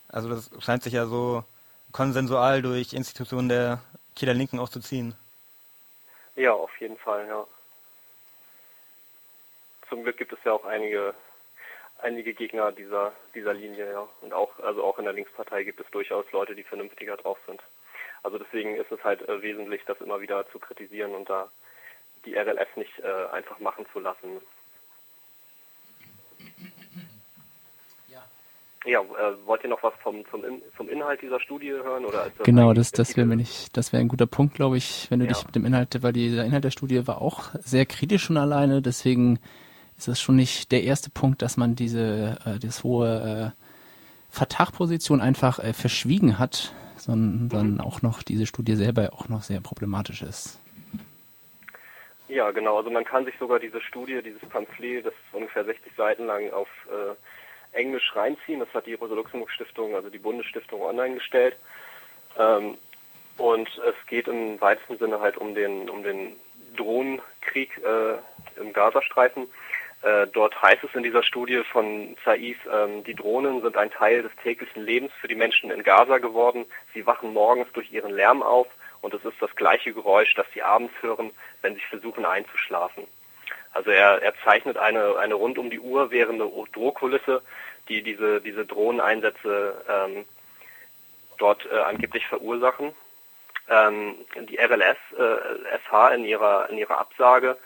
also 0.08 0.28
das 0.28 0.50
scheint 0.60 0.82
sich 0.82 0.94
ja 0.94 1.06
so 1.06 1.44
konsensual 1.92 2.62
durch 2.62 2.92
Institutionen 2.92 3.48
der 3.48 3.80
Kieler 4.16 4.34
Linken 4.34 4.58
auch 4.58 4.68
zu 4.68 4.80
ziehen. 4.80 5.14
Ja, 6.36 6.52
auf 6.52 6.76
jeden 6.80 6.98
Fall, 6.98 7.26
ja. 7.28 7.46
Zum 9.88 10.02
Glück 10.02 10.16
gibt 10.16 10.32
es 10.32 10.42
ja 10.44 10.52
auch 10.52 10.64
einige 10.64 11.14
einige 11.98 12.34
Gegner 12.34 12.72
dieser 12.72 13.12
dieser 13.34 13.54
Linie, 13.54 13.90
ja. 13.92 14.08
Und 14.20 14.32
auch 14.32 14.58
also 14.58 14.82
auch 14.82 14.98
in 14.98 15.04
der 15.04 15.14
Linkspartei 15.14 15.62
gibt 15.64 15.80
es 15.80 15.90
durchaus 15.90 16.30
Leute, 16.32 16.54
die 16.54 16.64
vernünftiger 16.64 17.16
drauf 17.16 17.38
sind. 17.46 17.62
Also 18.22 18.38
deswegen 18.38 18.76
ist 18.76 18.90
es 18.90 19.04
halt 19.04 19.26
äh, 19.28 19.42
wesentlich, 19.42 19.84
das 19.84 20.00
immer 20.00 20.20
wieder 20.20 20.48
zu 20.50 20.58
kritisieren 20.58 21.14
und 21.14 21.28
da 21.28 21.50
die 22.24 22.34
RLS 22.36 22.68
nicht 22.76 22.98
äh, 23.00 23.26
einfach 23.32 23.58
machen 23.58 23.86
zu 23.92 24.00
lassen. 24.00 24.40
Ja, 28.84 29.00
äh, 29.00 29.46
wollt 29.46 29.62
ihr 29.64 29.70
noch 29.70 29.82
was 29.82 29.94
vom, 30.02 30.24
zum, 30.30 30.44
In 30.44 30.62
zum 30.76 30.88
Inhalt 30.88 31.22
dieser 31.22 31.40
Studie 31.40 31.70
hören? 31.70 32.04
Oder 32.04 32.30
das 32.36 32.44
genau, 32.44 32.74
das, 32.74 32.92
das 32.92 33.16
wäre 33.16 33.26
nicht, 33.26 33.76
das 33.76 33.92
wäre 33.92 34.02
ein 34.02 34.08
guter 34.08 34.26
Punkt, 34.26 34.54
glaube 34.54 34.76
ich, 34.76 35.10
wenn 35.10 35.20
du 35.20 35.26
ja. 35.26 35.32
dich 35.32 35.44
mit 35.46 35.54
dem 35.54 35.64
Inhalt, 35.64 36.02
weil 36.02 36.12
dieser 36.12 36.44
Inhalt 36.44 36.64
der 36.64 36.70
Studie 36.70 37.06
war 37.06 37.22
auch 37.22 37.50
sehr 37.60 37.86
kritisch 37.86 38.24
schon 38.24 38.36
alleine, 38.36 38.82
deswegen 38.82 39.38
ist 39.96 40.08
das 40.08 40.20
schon 40.20 40.36
nicht 40.36 40.70
der 40.72 40.82
erste 40.82 41.10
Punkt, 41.10 41.40
dass 41.40 41.56
man 41.56 41.76
diese, 41.76 42.36
äh, 42.44 42.58
das 42.58 42.84
hohe 42.84 43.52
äh, 43.54 44.34
Vertagposition 44.34 45.20
einfach 45.20 45.58
äh, 45.58 45.72
verschwiegen 45.72 46.38
hat 46.38 46.74
sondern 46.96 47.48
dann 47.48 47.80
auch 47.80 48.02
noch 48.02 48.22
diese 48.22 48.46
Studie 48.46 48.74
selber 48.74 49.10
auch 49.12 49.28
noch 49.28 49.42
sehr 49.42 49.60
problematisch 49.60 50.22
ist. 50.22 50.58
Ja, 52.28 52.50
genau. 52.50 52.78
Also 52.78 52.90
man 52.90 53.04
kann 53.04 53.24
sich 53.24 53.34
sogar 53.38 53.58
diese 53.58 53.80
Studie, 53.80 54.20
dieses 54.22 54.40
Pamphlet, 54.48 55.04
das 55.04 55.12
ist 55.12 55.34
ungefähr 55.34 55.64
60 55.64 55.92
Seiten 55.96 56.26
lang 56.26 56.50
auf 56.52 56.68
äh, 56.88 57.14
Englisch 57.74 58.14
reinziehen. 58.14 58.60
Das 58.60 58.72
hat 58.74 58.86
die 58.86 58.94
Rosa-Luxemburg-Stiftung, 58.94 59.94
also 59.94 60.10
die 60.10 60.18
Bundesstiftung, 60.18 60.82
online 60.82 61.14
gestellt. 61.14 61.56
Ähm, 62.38 62.76
und 63.36 63.68
es 63.78 63.94
geht 64.06 64.28
im 64.28 64.60
weitesten 64.60 64.98
Sinne 64.98 65.20
halt 65.20 65.36
um 65.36 65.54
den, 65.54 65.90
um 65.90 66.02
den 66.02 66.36
Drohnenkrieg 66.76 67.80
äh, 67.84 68.60
im 68.60 68.72
Gazastreifen. 68.72 69.48
Äh, 70.02 70.26
dort 70.32 70.60
heißt 70.60 70.84
es 70.84 70.94
in 70.94 71.02
dieser 71.02 71.22
Studie 71.22 71.62
von 71.64 72.16
Saif, 72.24 72.58
ähm, 72.70 73.04
die 73.04 73.14
Drohnen 73.14 73.62
sind 73.62 73.76
ein 73.76 73.90
Teil 73.90 74.22
des 74.22 74.32
täglichen 74.42 74.82
Lebens 74.84 75.12
für 75.20 75.28
die 75.28 75.34
Menschen 75.34 75.70
in 75.70 75.82
Gaza 75.82 76.18
geworden. 76.18 76.66
Sie 76.92 77.06
wachen 77.06 77.32
morgens 77.32 77.72
durch 77.72 77.90
ihren 77.90 78.12
Lärm 78.12 78.42
auf 78.42 78.66
und 79.00 79.14
es 79.14 79.24
ist 79.24 79.40
das 79.40 79.54
gleiche 79.56 79.92
Geräusch, 79.92 80.34
das 80.34 80.46
sie 80.52 80.62
abends 80.62 80.92
hören, 81.00 81.30
wenn 81.62 81.74
sie 81.74 81.80
versuchen 81.80 82.24
einzuschlafen. 82.26 83.06
Also 83.72 83.90
er, 83.90 84.22
er 84.22 84.34
zeichnet 84.44 84.76
eine, 84.76 85.16
eine 85.16 85.34
rund 85.34 85.58
um 85.58 85.70
die 85.70 85.80
Uhr 85.80 86.10
währende 86.10 86.50
Drohkulisse, 86.72 87.42
die 87.88 88.02
diese, 88.02 88.40
diese 88.40 88.64
Drohneneinsätze 88.66 89.84
ähm, 89.88 90.24
dort 91.38 91.66
äh, 91.70 91.78
angeblich 91.78 92.26
verursachen. 92.26 92.92
Ähm, 93.68 94.16
die 94.48 94.58
RLS, 94.58 94.96
äh, 95.16 95.78
SH 95.78 96.14
in 96.14 96.24
ihrer, 96.24 96.68
in 96.70 96.78
ihrer 96.78 96.98
Absage 96.98 97.56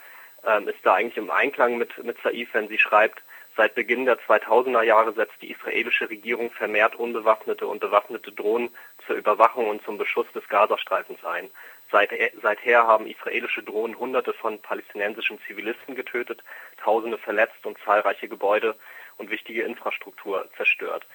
ähm, 0.45 0.67
ist 0.67 0.79
da 0.83 0.93
eigentlich 0.93 1.17
im 1.17 1.29
Einklang 1.29 1.77
mit, 1.77 2.01
mit 2.03 2.17
Saif, 2.23 2.49
wenn 2.53 2.69
sie 2.69 2.79
schreibt, 2.79 3.21
seit 3.57 3.75
Beginn 3.75 4.05
der 4.05 4.17
2000er 4.19 4.83
Jahre 4.83 5.11
setzt 5.13 5.41
die 5.41 5.51
israelische 5.51 6.09
Regierung 6.09 6.49
vermehrt 6.51 6.95
unbewaffnete 6.95 7.67
und 7.67 7.79
bewaffnete 7.79 8.31
Drohnen 8.31 8.69
zur 9.05 9.17
Überwachung 9.17 9.67
und 9.67 9.83
zum 9.83 9.97
Beschuss 9.97 10.31
des 10.33 10.47
Gazastreifens 10.47 11.23
ein. 11.25 11.49
Seit, 11.91 12.11
seither 12.41 12.87
haben 12.87 13.07
israelische 13.07 13.63
Drohnen 13.63 13.97
Hunderte 13.97 14.31
von 14.33 14.61
palästinensischen 14.61 15.39
Zivilisten 15.45 15.95
getötet, 15.95 16.41
Tausende 16.81 17.17
verletzt 17.17 17.65
und 17.65 17.77
zahlreiche 17.83 18.29
Gebäude 18.29 18.75
und 19.19 19.29
wichtige 19.29 19.63
Infrastruktur 19.63 20.49
zerstört. 20.57 21.05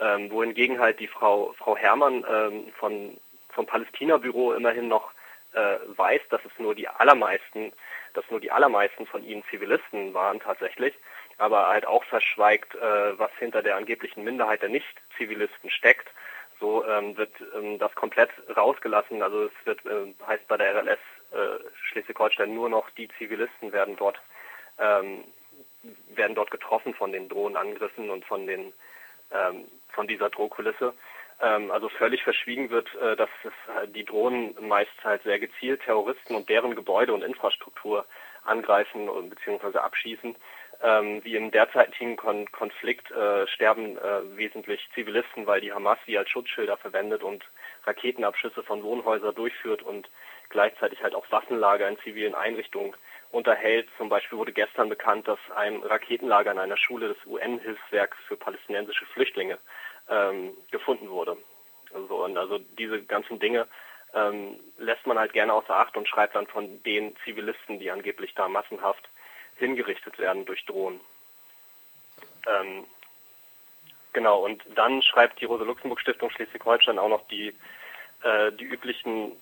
Ähm, 0.00 0.30
wohingegen 0.30 0.78
halt 0.78 1.00
die 1.00 1.08
Frau, 1.08 1.54
Frau 1.58 1.76
Herrmann 1.76 2.24
ähm, 2.28 2.72
von 2.78 3.16
vom 3.50 3.66
Palästina-Büro 3.66 4.52
immerhin 4.52 4.88
noch 4.88 5.12
äh, 5.52 5.78
weiß, 5.96 6.22
dass 6.30 6.44
es 6.44 6.52
nur 6.58 6.74
die 6.74 6.88
allermeisten, 6.88 7.72
dass 8.12 8.28
nur 8.30 8.40
die 8.40 8.50
allermeisten 8.50 9.06
von 9.06 9.24
ihnen 9.24 9.44
Zivilisten 9.50 10.12
waren 10.12 10.40
tatsächlich, 10.40 10.94
aber 11.38 11.68
halt 11.68 11.86
auch 11.86 12.04
verschweigt, 12.04 12.74
äh, 12.74 13.18
was 13.18 13.30
hinter 13.38 13.62
der 13.62 13.76
angeblichen 13.76 14.24
Minderheit 14.24 14.62
der 14.62 14.68
Nicht-Zivilisten 14.68 15.70
steckt. 15.70 16.08
So 16.60 16.84
ähm, 16.86 17.16
wird 17.16 17.32
ähm, 17.54 17.78
das 17.78 17.94
komplett 17.94 18.30
rausgelassen. 18.56 19.22
Also 19.22 19.44
es 19.44 19.52
wird 19.64 19.84
äh, 19.86 20.12
heißt 20.26 20.46
bei 20.48 20.56
der 20.56 20.74
RLS 20.74 20.98
äh, 21.32 21.58
Schleswig-Holstein 21.90 22.54
nur 22.54 22.68
noch 22.68 22.90
die 22.90 23.08
Zivilisten 23.18 23.72
werden 23.72 23.96
dort 23.96 24.20
ähm, 24.78 25.24
werden 26.14 26.34
dort 26.34 26.50
getroffen 26.50 26.94
von 26.94 27.12
den 27.12 27.28
Drohnenangriffen 27.28 28.10
und 28.10 28.24
von 28.24 28.46
den 28.46 28.72
ähm, 29.30 29.66
von 29.88 30.06
dieser 30.06 30.30
Drohkulisse. 30.30 30.94
Ähm, 31.40 31.70
also 31.70 31.88
völlig 31.88 32.22
verschwiegen 32.22 32.70
wird, 32.70 32.94
äh, 32.96 33.16
dass 33.16 33.30
es, 33.42 33.52
äh, 33.74 33.88
die 33.88 34.04
Drohnen 34.04 34.54
meist 34.68 34.92
halt 35.02 35.22
sehr 35.24 35.38
gezielt 35.38 35.82
Terroristen 35.82 36.34
und 36.34 36.48
deren 36.48 36.74
Gebäude 36.74 37.12
und 37.12 37.22
Infrastruktur 37.22 38.06
angreifen 38.44 39.08
bzw. 39.30 39.78
abschießen. 39.78 40.36
Ähm, 40.82 41.24
wie 41.24 41.36
im 41.36 41.50
derzeitigen 41.50 42.16
Kon 42.16 42.50
Konflikt 42.52 43.10
äh, 43.10 43.46
sterben 43.46 43.96
äh, 43.96 44.36
wesentlich 44.36 44.86
Zivilisten, 44.94 45.46
weil 45.46 45.60
die 45.60 45.72
Hamas 45.72 45.98
sie 46.04 46.18
als 46.18 46.28
Schutzschilder 46.28 46.76
verwendet 46.76 47.22
und 47.22 47.44
Raketenabschüsse 47.86 48.62
von 48.62 48.82
Wohnhäusern 48.82 49.34
durchführt 49.34 49.82
und 49.82 50.10
gleichzeitig 50.50 51.02
halt 51.02 51.14
auch 51.14 51.30
Waffenlager 51.30 51.88
in 51.88 51.98
zivilen 52.00 52.34
Einrichtungen 52.34 52.94
unterhält. 53.34 53.88
Zum 53.98 54.08
Beispiel 54.08 54.38
wurde 54.38 54.52
gestern 54.52 54.88
bekannt, 54.88 55.28
dass 55.28 55.38
ein 55.54 55.82
Raketenlager 55.82 56.52
in 56.52 56.58
einer 56.58 56.76
Schule 56.76 57.08
des 57.08 57.26
UN-Hilfswerks 57.26 58.16
für 58.28 58.36
palästinensische 58.36 59.06
Flüchtlinge 59.06 59.58
ähm, 60.08 60.52
gefunden 60.70 61.10
wurde. 61.10 61.36
Also, 61.92 62.24
und 62.24 62.36
also 62.38 62.58
diese 62.58 63.02
ganzen 63.02 63.38
Dinge 63.38 63.66
ähm, 64.14 64.58
lässt 64.78 65.06
man 65.06 65.18
halt 65.18 65.32
gerne 65.32 65.52
außer 65.52 65.74
Acht 65.74 65.96
und 65.96 66.08
schreibt 66.08 66.36
dann 66.36 66.46
von 66.46 66.82
den 66.84 67.14
Zivilisten, 67.24 67.78
die 67.78 67.90
angeblich 67.90 68.34
da 68.34 68.48
massenhaft 68.48 69.08
hingerichtet 69.56 70.18
werden 70.18 70.44
durch 70.46 70.64
Drohnen. 70.64 71.00
Ähm, 72.46 72.84
genau, 74.12 74.44
und 74.44 74.62
dann 74.74 75.02
schreibt 75.02 75.40
die 75.40 75.44
Rosa-Luxemburg-Stiftung 75.44 76.30
Schleswig-Holstein 76.30 76.98
auch 76.98 77.08
noch 77.08 77.26
die, 77.28 77.54
äh, 78.22 78.52
die 78.52 78.64
üblichen 78.64 79.32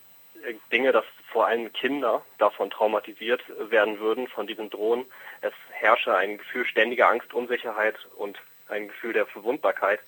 Dinge, 0.71 0.93
dass 0.93 1.05
vor 1.31 1.47
allem 1.47 1.73
Kinder 1.73 2.23
davon 2.39 2.71
traumatisiert 2.71 3.43
werden 3.71 4.01
würden, 4.01 4.29
von 4.29 4.47
diesen 4.47 4.71
Drohnen. 4.71 5.07
Es 5.41 5.53
herrsche 5.71 6.15
ein 6.15 6.39
Gefühl 6.39 6.67
ständiger 6.67 7.09
Angst, 7.09 7.33
Unsicherheit 7.33 7.97
und 8.17 8.39
ein 8.69 8.89
Gefühl 8.89 9.13
der 9.13 9.27
Verwundbarkeit. 9.27 10.01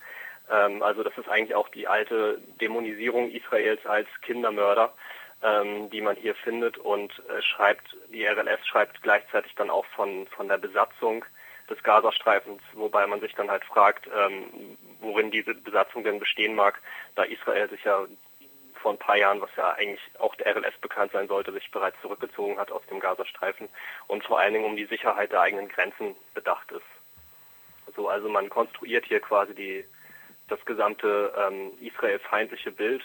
Ähm, 0.49 0.83
also 0.83 1.03
das 1.03 1.17
ist 1.17 1.29
eigentlich 1.29 1.55
auch 1.55 1.69
die 1.69 1.87
alte 1.87 2.39
Dämonisierung 2.61 3.31
Israels 3.31 3.85
als 3.85 4.07
Kindermörder, 4.21 4.93
ähm, 5.43 5.89
die 5.89 6.01
man 6.01 6.15
hier 6.15 6.35
findet 6.35 6.77
und 6.77 7.11
äh, 7.29 7.41
schreibt, 7.41 7.95
die 8.11 8.25
RLS 8.25 8.65
schreibt 8.67 9.01
gleichzeitig 9.01 9.55
dann 9.55 9.69
auch 9.69 9.85
von, 9.95 10.27
von 10.27 10.47
der 10.47 10.57
Besatzung 10.57 11.25
des 11.69 11.81
Gazastreifens, 11.81 12.61
wobei 12.73 13.07
man 13.07 13.21
sich 13.21 13.33
dann 13.33 13.49
halt 13.49 13.65
fragt, 13.65 14.07
ähm, 14.15 14.77
worin 14.99 15.31
diese 15.31 15.55
Besatzung 15.55 16.03
denn 16.03 16.19
bestehen 16.19 16.55
mag, 16.55 16.79
da 17.15 17.23
Israel 17.23 17.69
sich 17.69 17.83
ja 17.83 18.05
vor 18.85 18.93
ein 18.93 18.99
paar 18.99 19.17
Jahren, 19.17 19.41
was 19.41 19.49
ja 19.57 19.71
eigentlich 19.71 19.99
auch 20.19 20.35
der 20.35 20.55
RLS 20.55 20.77
bekannt 20.79 21.11
sein 21.11 21.27
sollte, 21.27 21.51
sich 21.51 21.71
bereits 21.71 21.99
zurückgezogen 22.03 22.59
hat 22.59 22.71
aus 22.71 22.83
dem 22.87 22.99
Gazastreifen 22.99 23.67
und 24.05 24.23
vor 24.23 24.37
allen 24.37 24.53
Dingen 24.53 24.65
um 24.65 24.75
die 24.75 24.85
Sicherheit 24.85 25.31
der 25.31 25.41
eigenen 25.41 25.69
Grenzen 25.69 26.15
bedacht 26.35 26.71
ist. 26.71 27.95
So, 27.95 28.07
also 28.09 28.29
man 28.29 28.47
konstruiert 28.47 29.05
hier 29.05 29.21
quasi 29.21 29.55
die 29.55 29.85
das 30.49 30.63
gesamte 30.65 31.33
ähm, 31.35 31.71
israelfeindliche 31.81 32.71
Bild 32.71 33.01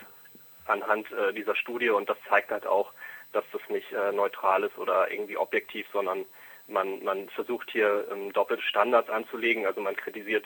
anhand 0.67 1.11
äh, 1.13 1.33
dieser 1.33 1.57
Studie 1.57 1.89
und 1.89 2.11
das 2.11 2.19
zeigt 2.29 2.51
halt 2.51 2.67
auch, 2.67 2.93
dass 3.33 3.45
das 3.51 3.63
nicht 3.71 3.91
äh, 3.93 4.13
neutral 4.13 4.65
ist 4.65 4.77
oder 4.77 5.11
irgendwie 5.11 5.39
objektiv, 5.39 5.87
sondern 5.95 6.27
man, 6.69 7.03
man 7.03 7.31
versucht 7.31 7.71
hier 7.71 8.07
ähm, 8.13 8.35
doppelte 8.35 8.65
Standards 8.65 9.09
anzulegen. 9.09 9.65
Also 9.65 9.81
man 9.81 9.97
kritisiert 9.97 10.45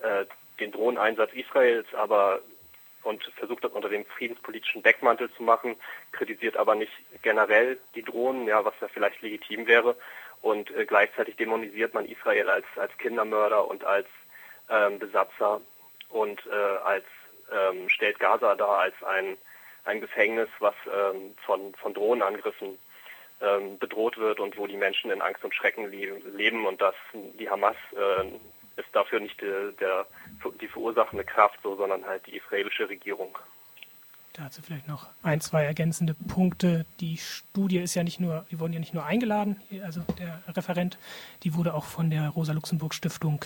äh, 0.00 0.26
den 0.60 0.70
Drohneneinsatz 0.70 1.32
Israels, 1.32 1.92
aber 1.92 2.40
und 3.02 3.24
versucht 3.36 3.64
das 3.64 3.72
unter 3.72 3.88
dem 3.88 4.04
friedenspolitischen 4.04 4.82
Deckmantel 4.82 5.30
zu 5.32 5.42
machen, 5.42 5.76
kritisiert 6.12 6.56
aber 6.56 6.74
nicht 6.74 6.92
generell 7.22 7.78
die 7.94 8.02
Drohnen, 8.02 8.46
ja, 8.46 8.64
was 8.64 8.74
ja 8.80 8.88
vielleicht 8.88 9.22
legitim 9.22 9.66
wäre. 9.66 9.96
Und 10.42 10.70
äh, 10.74 10.86
gleichzeitig 10.86 11.36
dämonisiert 11.36 11.94
man 11.94 12.06
Israel 12.06 12.48
als, 12.48 12.66
als 12.76 12.96
Kindermörder 12.98 13.66
und 13.68 13.84
als 13.84 14.06
ähm, 14.68 14.98
Besatzer 14.98 15.60
und 16.08 16.40
äh, 16.46 16.76
als 16.84 17.04
ähm, 17.52 17.88
stellt 17.88 18.18
Gaza 18.18 18.54
da 18.54 18.66
als 18.66 18.94
ein, 19.02 19.36
ein 19.84 20.00
Gefängnis, 20.00 20.48
was 20.58 20.74
ähm, 20.86 21.34
von, 21.44 21.74
von 21.74 21.94
Drohnenangriffen 21.94 22.78
ähm, 23.40 23.78
bedroht 23.78 24.18
wird 24.18 24.40
und 24.40 24.56
wo 24.56 24.66
die 24.66 24.76
Menschen 24.76 25.10
in 25.10 25.22
Angst 25.22 25.44
und 25.44 25.54
Schrecken 25.54 25.90
leben 25.90 26.66
und 26.66 26.80
dass 26.80 26.94
die 27.12 27.48
Hamas 27.48 27.76
äh, 27.92 28.24
ist 28.76 28.88
dafür 28.92 29.20
nicht 29.20 29.40
der, 29.40 29.72
der, 29.72 30.06
die 30.60 30.68
verursachende 30.68 31.24
Kraft, 31.24 31.58
so, 31.62 31.76
sondern 31.76 32.04
halt 32.04 32.26
die 32.26 32.36
israelische 32.36 32.88
Regierung. 32.88 33.36
Dazu 34.32 34.62
vielleicht 34.62 34.86
noch 34.86 35.08
ein, 35.22 35.40
zwei 35.40 35.64
ergänzende 35.64 36.14
Punkte. 36.14 36.86
Die 37.00 37.16
Studie 37.16 37.78
ist 37.78 37.94
ja 37.94 38.04
nicht 38.04 38.20
nur, 38.20 38.46
die 38.50 38.60
wurden 38.60 38.72
ja 38.72 38.78
nicht 38.78 38.94
nur 38.94 39.04
eingeladen, 39.04 39.60
also 39.84 40.02
der 40.18 40.42
Referent, 40.48 40.98
die 41.42 41.54
wurde 41.54 41.74
auch 41.74 41.84
von 41.84 42.10
der 42.10 42.28
Rosa-Luxemburg-Stiftung 42.28 43.44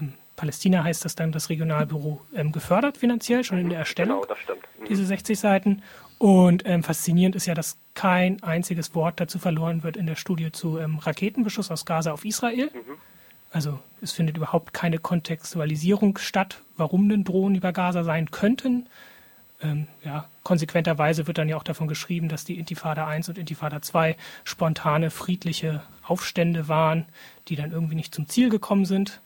ähm, 0.00 0.14
Palästina 0.36 0.84
heißt 0.84 1.04
das 1.04 1.14
dann 1.14 1.32
das 1.32 1.48
Regionalbüro 1.48 2.20
ähm, 2.34 2.52
gefördert 2.52 2.98
finanziell, 2.98 3.42
schon 3.42 3.58
in 3.58 3.70
der 3.70 3.78
Erstellung. 3.80 4.20
Genau, 4.20 4.26
das 4.26 4.38
stimmt. 4.38 4.62
Mhm. 4.78 4.84
Diese 4.86 5.06
60 5.06 5.38
Seiten. 5.38 5.82
Und 6.18 6.64
ähm, 6.66 6.82
faszinierend 6.82 7.36
ist 7.36 7.46
ja, 7.46 7.54
dass 7.54 7.78
kein 7.94 8.42
einziges 8.42 8.94
Wort 8.94 9.20
dazu 9.20 9.38
verloren 9.38 9.82
wird 9.82 9.96
in 9.96 10.06
der 10.06 10.16
Studie 10.16 10.52
zu 10.52 10.78
ähm, 10.78 10.98
Raketenbeschuss 10.98 11.70
aus 11.70 11.84
Gaza 11.84 12.12
auf 12.12 12.24
Israel. 12.24 12.70
Mhm. 12.72 12.98
Also 13.56 13.78
es 14.02 14.12
findet 14.12 14.36
überhaupt 14.36 14.74
keine 14.74 14.98
Kontextualisierung 14.98 16.18
statt, 16.18 16.60
warum 16.76 17.08
denn 17.08 17.24
Drohnen 17.24 17.56
über 17.56 17.72
Gaza 17.72 18.04
sein 18.04 18.30
könnten. 18.30 18.86
Ähm, 19.62 19.86
ja, 20.04 20.28
konsequenterweise 20.42 21.26
wird 21.26 21.38
dann 21.38 21.48
ja 21.48 21.56
auch 21.56 21.62
davon 21.62 21.88
geschrieben, 21.88 22.28
dass 22.28 22.44
die 22.44 22.58
Intifada 22.58 23.06
1 23.06 23.30
und 23.30 23.38
Intifada 23.38 23.80
2 23.80 24.14
spontane 24.44 25.08
friedliche 25.10 25.82
Aufstände 26.02 26.68
waren, 26.68 27.06
die 27.48 27.56
dann 27.56 27.72
irgendwie 27.72 27.94
nicht 27.94 28.14
zum 28.14 28.28
Ziel 28.28 28.50
gekommen 28.50 28.84
sind 28.84 29.22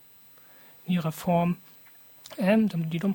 in 0.87 0.95
ihrer 0.95 1.11
Form. 1.11 1.57
Ähm, 2.39 2.69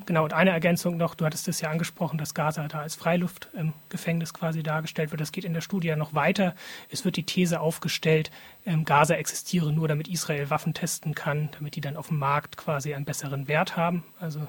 genau, 0.06 0.24
und 0.26 0.34
eine 0.34 0.52
Ergänzung 0.52 0.98
noch, 0.98 1.16
du 1.16 1.26
hattest 1.26 1.48
es 1.48 1.62
ja 1.62 1.70
angesprochen, 1.70 2.18
dass 2.18 2.34
Gaza 2.34 2.68
da 2.68 2.82
als 2.82 2.96
Freiluftgefängnis 2.96 4.30
ähm, 4.30 4.34
quasi 4.34 4.62
dargestellt 4.62 5.12
wird. 5.12 5.22
Das 5.22 5.32
geht 5.32 5.46
in 5.46 5.54
der 5.54 5.62
Studie 5.62 5.88
ja 5.88 5.96
noch 5.96 6.14
weiter. 6.14 6.56
Es 6.90 7.06
wird 7.06 7.16
die 7.16 7.24
These 7.24 7.60
aufgestellt, 7.60 8.30
ähm, 8.66 8.84
Gaza 8.84 9.16
existiere 9.16 9.72
nur, 9.72 9.88
damit 9.88 10.08
Israel 10.08 10.50
Waffen 10.50 10.74
testen 10.74 11.16
kann, 11.16 11.50
damit 11.58 11.76
die 11.76 11.82
dann 11.82 11.98
auf 11.98 12.10
dem 12.10 12.20
Markt 12.20 12.58
quasi 12.58 12.94
einen 12.94 13.06
besseren 13.06 13.48
Wert 13.48 13.78
haben. 13.78 14.04
Also 14.20 14.48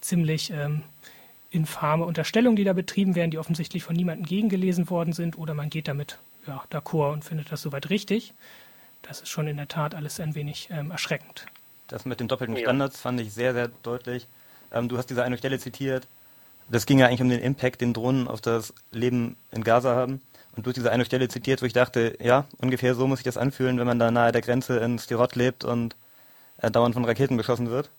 ziemlich 0.00 0.50
ähm, 0.50 0.82
infame 1.50 2.04
Unterstellungen, 2.04 2.56
die 2.56 2.64
da 2.64 2.72
betrieben 2.72 3.14
werden, 3.14 3.30
die 3.30 3.38
offensichtlich 3.38 3.82
von 3.82 3.96
niemandem 3.96 4.26
gegengelesen 4.26 4.90
worden 4.90 5.12
sind, 5.12 5.38
oder 5.38 5.54
man 5.54 5.70
geht 5.70 5.88
damit 5.88 6.18
ja, 6.46 6.62
d'accord 6.70 7.12
und 7.12 7.24
findet 7.24 7.52
das 7.52 7.62
soweit 7.62 7.90
richtig. 7.90 8.34
Das 9.02 9.20
ist 9.20 9.28
schon 9.28 9.46
in 9.46 9.56
der 9.56 9.68
Tat 9.68 9.94
alles 9.94 10.20
ein 10.20 10.34
wenig 10.34 10.68
ähm, 10.70 10.90
erschreckend. 10.90 11.46
Das 11.88 12.04
mit 12.04 12.20
den 12.20 12.28
doppelten 12.28 12.56
Standards 12.56 13.00
fand 13.00 13.20
ich 13.20 13.32
sehr, 13.32 13.54
sehr 13.54 13.68
deutlich. 13.82 14.26
Ähm, 14.72 14.88
du 14.88 14.98
hast 14.98 15.10
diese 15.10 15.22
eine 15.22 15.38
Stelle 15.38 15.58
zitiert. 15.58 16.06
Das 16.70 16.84
ging 16.84 16.98
ja 16.98 17.06
eigentlich 17.06 17.22
um 17.22 17.30
den 17.30 17.40
Impact, 17.40 17.80
den 17.80 17.94
Drohnen 17.94 18.28
auf 18.28 18.42
das 18.42 18.74
Leben 18.92 19.36
in 19.52 19.64
Gaza 19.64 19.94
haben. 19.94 20.20
Und 20.54 20.66
du 20.66 20.70
hast 20.70 20.76
diese 20.76 20.92
eine 20.92 21.06
Stelle 21.06 21.28
zitiert, 21.28 21.62
wo 21.62 21.66
ich 21.66 21.72
dachte, 21.72 22.16
ja, 22.20 22.44
ungefähr 22.58 22.94
so 22.94 23.06
muss 23.06 23.18
sich 23.18 23.24
das 23.24 23.38
anfühlen, 23.38 23.78
wenn 23.78 23.86
man 23.86 23.98
da 23.98 24.10
nahe 24.10 24.32
der 24.32 24.42
Grenze 24.42 24.78
in 24.78 24.98
Stirot 24.98 25.34
lebt 25.34 25.64
und 25.64 25.96
äh, 26.60 26.70
dauernd 26.70 26.94
von 26.94 27.04
Raketen 27.04 27.36
beschossen 27.36 27.70
wird. 27.70 27.90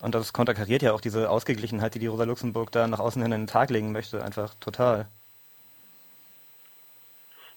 Und 0.00 0.14
das 0.14 0.32
konterkariert 0.32 0.82
ja 0.82 0.92
auch 0.92 1.00
diese 1.00 1.28
Ausgeglichenheit, 1.28 1.94
die 1.94 1.98
die 1.98 2.06
Rosa 2.06 2.24
Luxemburg 2.24 2.72
da 2.72 2.88
nach 2.88 2.98
außen 2.98 3.22
hin 3.22 3.32
in 3.32 3.42
den 3.42 3.46
Tag 3.46 3.70
legen 3.70 3.92
möchte, 3.92 4.24
einfach 4.24 4.54
total. 4.58 5.06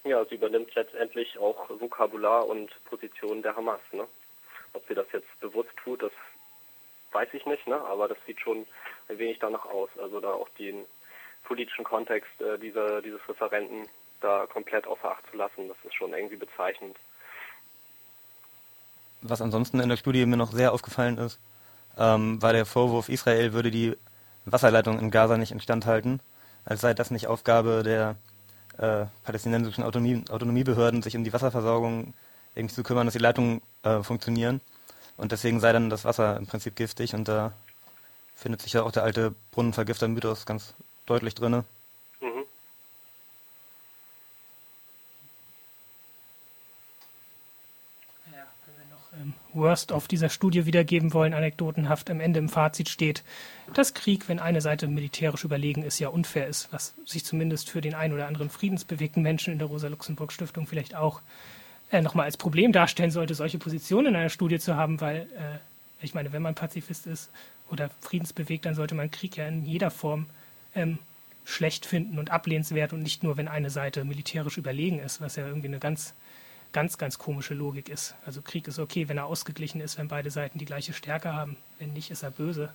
Ja, 0.04 0.24
sie 0.26 0.36
übernimmt 0.36 0.74
letztendlich 0.76 1.40
auch 1.40 1.70
Vokabular 1.80 2.48
und 2.48 2.70
Position 2.86 3.42
der 3.42 3.56
Hamas. 3.56 3.80
Ne? 3.92 4.06
Ob 4.76 4.88
sie 4.88 4.94
das 4.94 5.08
jetzt 5.14 5.40
bewusst 5.40 5.70
tut, 5.84 6.04
das 6.04 6.12
weiß 7.12 7.30
ich 7.34 7.46
nicht, 7.46 7.66
ne? 7.68 7.80
aber 7.82 8.08
das 8.08 8.18
sieht 8.28 8.40
schon 8.42 8.66
ein 9.10 9.18
wenig 9.18 9.40
danach 9.40 9.66
aus. 9.66 9.90
Also 10.02 10.20
da 10.20 10.34
auch 10.34 10.50
den 10.60 10.86
politischen 11.44 11.86
Kontext 11.86 12.42
äh, 12.42 12.60
dieser, 12.60 13.02
dieses 13.02 13.22
Referenten 13.30 13.88
da 14.22 14.46
komplett 14.48 14.86
außer 14.88 15.12
Acht 15.12 15.24
zu 15.32 15.38
lassen, 15.38 15.68
das 15.68 15.78
ist 15.84 15.96
schon 15.96 16.14
irgendwie 16.14 16.36
bezeichnend. 16.36 16.98
Was 19.22 19.42
ansonsten 19.42 19.80
in 19.80 19.90
der 19.90 19.98
Studie 19.98 20.26
mir 20.26 20.38
noch 20.38 20.52
sehr 20.52 20.74
aufgefallen 20.74 21.18
ist, 21.18 21.40
ähm, 21.98 22.42
war 22.42 22.54
der 22.54 22.66
Vorwurf, 22.66 23.10
Israel 23.10 23.54
würde 23.54 23.72
die 23.72 23.96
Wasserleitung 24.46 25.00
in 25.00 25.12
Gaza 25.12 25.38
nicht 25.38 25.52
instand 25.52 25.86
halten, 25.86 26.20
als 26.66 26.82
sei 26.82 26.94
das 26.94 27.12
nicht 27.12 27.28
Aufgabe 27.28 27.84
der 27.84 28.18
äh, 28.78 29.06
palästinensischen 29.24 29.84
Autonomie, 29.84 30.24
Autonomiebehörden, 30.30 31.02
sich 31.02 31.16
um 31.16 31.24
die 31.24 31.34
Wasserversorgung 31.34 32.14
irgendwie 32.56 32.76
zu 32.76 32.84
kümmern, 32.84 33.08
dass 33.08 33.14
die 33.14 33.20
Leitungen 33.20 33.62
äh, 33.86 34.04
funktionieren. 34.04 34.62
Und 35.16 35.32
deswegen 35.32 35.60
sei 35.60 35.72
dann 35.72 35.90
das 35.90 36.04
Wasser 36.04 36.38
im 36.38 36.48
Prinzip 36.48 36.76
giftig 36.76 37.14
und 37.14 37.28
da 37.28 37.54
findet 38.36 38.62
sich 38.62 38.74
ja 38.74 38.84
auch 38.84 38.92
der 38.92 39.04
alte 39.04 39.34
Brunnenvergifter-Mythos 39.52 40.46
ganz 40.46 40.74
deutlich 41.06 41.36
drin. 41.36 41.64
Mhm. 42.20 42.44
Ähm, 49.14 49.34
Worst 49.54 49.94
auf 49.94 50.10
dieser 50.10 50.28
Studie 50.28 50.66
wiedergeben 50.66 51.14
wollen, 51.14 51.34
anekdotenhaft 51.34 52.10
am 52.10 52.20
Ende 52.20 52.40
im 52.40 52.50
Fazit 52.50 52.90
steht, 52.90 53.24
dass 53.74 53.94
Krieg, 53.94 54.28
wenn 54.28 54.40
eine 54.40 54.60
Seite 54.60 54.88
militärisch 54.88 55.46
überlegen 55.46 55.84
ist, 55.84 56.00
ja 56.00 56.10
unfair 56.10 56.48
ist, 56.48 56.74
was 56.74 56.94
sich 57.06 57.24
zumindest 57.24 57.70
für 57.70 57.80
den 57.80 57.94
ein 57.94 58.12
oder 58.12 58.28
anderen 58.28 58.50
friedensbewegten 58.50 59.24
Menschen 59.24 59.54
in 59.54 59.60
der 59.60 59.70
Rosa-Luxemburg-Stiftung 59.70 60.68
vielleicht 60.68 60.96
auch 60.96 61.20
äh, 61.20 61.24
nochmal 61.92 62.26
als 62.26 62.38
Problem 62.38 62.72
darstellen 62.72 63.12
sollte, 63.12 63.36
solche 63.36 63.58
Positionen 63.58 64.08
in 64.08 64.16
einer 64.16 64.30
Studie 64.30 64.60
zu 64.60 64.76
haben, 64.76 65.00
weil 65.02 65.28
äh, 65.38 65.60
ich 66.02 66.14
meine, 66.14 66.34
wenn 66.34 66.42
man 66.42 66.56
Pazifist 66.56 67.08
ist 67.08 67.30
oder 67.70 67.90
friedensbewegt, 68.02 68.66
dann 68.66 68.76
sollte 68.76 68.96
man 68.96 69.12
Krieg 69.12 69.38
ja 69.38 69.48
in 69.48 69.66
jeder 69.66 69.92
Form 69.92 70.26
ähm, 70.76 71.00
schlecht 71.46 71.86
finden 71.86 72.20
und 72.20 72.32
ablehnenswert 72.32 72.92
und 72.92 73.04
nicht 73.04 73.24
nur, 73.24 73.38
wenn 73.38 73.48
eine 73.48 73.70
Seite 73.70 74.04
militärisch 74.04 74.58
überlegen 74.58 75.00
ist, 75.00 75.22
was 75.22 75.36
ja 75.36 75.48
irgendwie 75.48 75.68
eine 75.68 75.80
ganz 75.80 76.14
ganz, 76.76 76.98
ganz 76.98 77.18
komische 77.18 77.54
Logik 77.54 77.88
ist. 77.88 78.16
Also 78.26 78.42
Krieg 78.42 78.68
ist 78.68 78.80
okay, 78.80 79.08
wenn 79.08 79.18
er 79.18 79.28
ausgeglichen 79.28 79.80
ist, 79.80 79.98
wenn 79.98 80.10
beide 80.10 80.30
Seiten 80.30 80.60
die 80.60 80.66
gleiche 80.66 80.92
Stärke 80.92 81.34
haben. 81.34 81.56
Wenn 81.80 81.94
nicht, 81.94 82.12
ist 82.12 82.22
er 82.22 82.32
böse. 82.32 82.70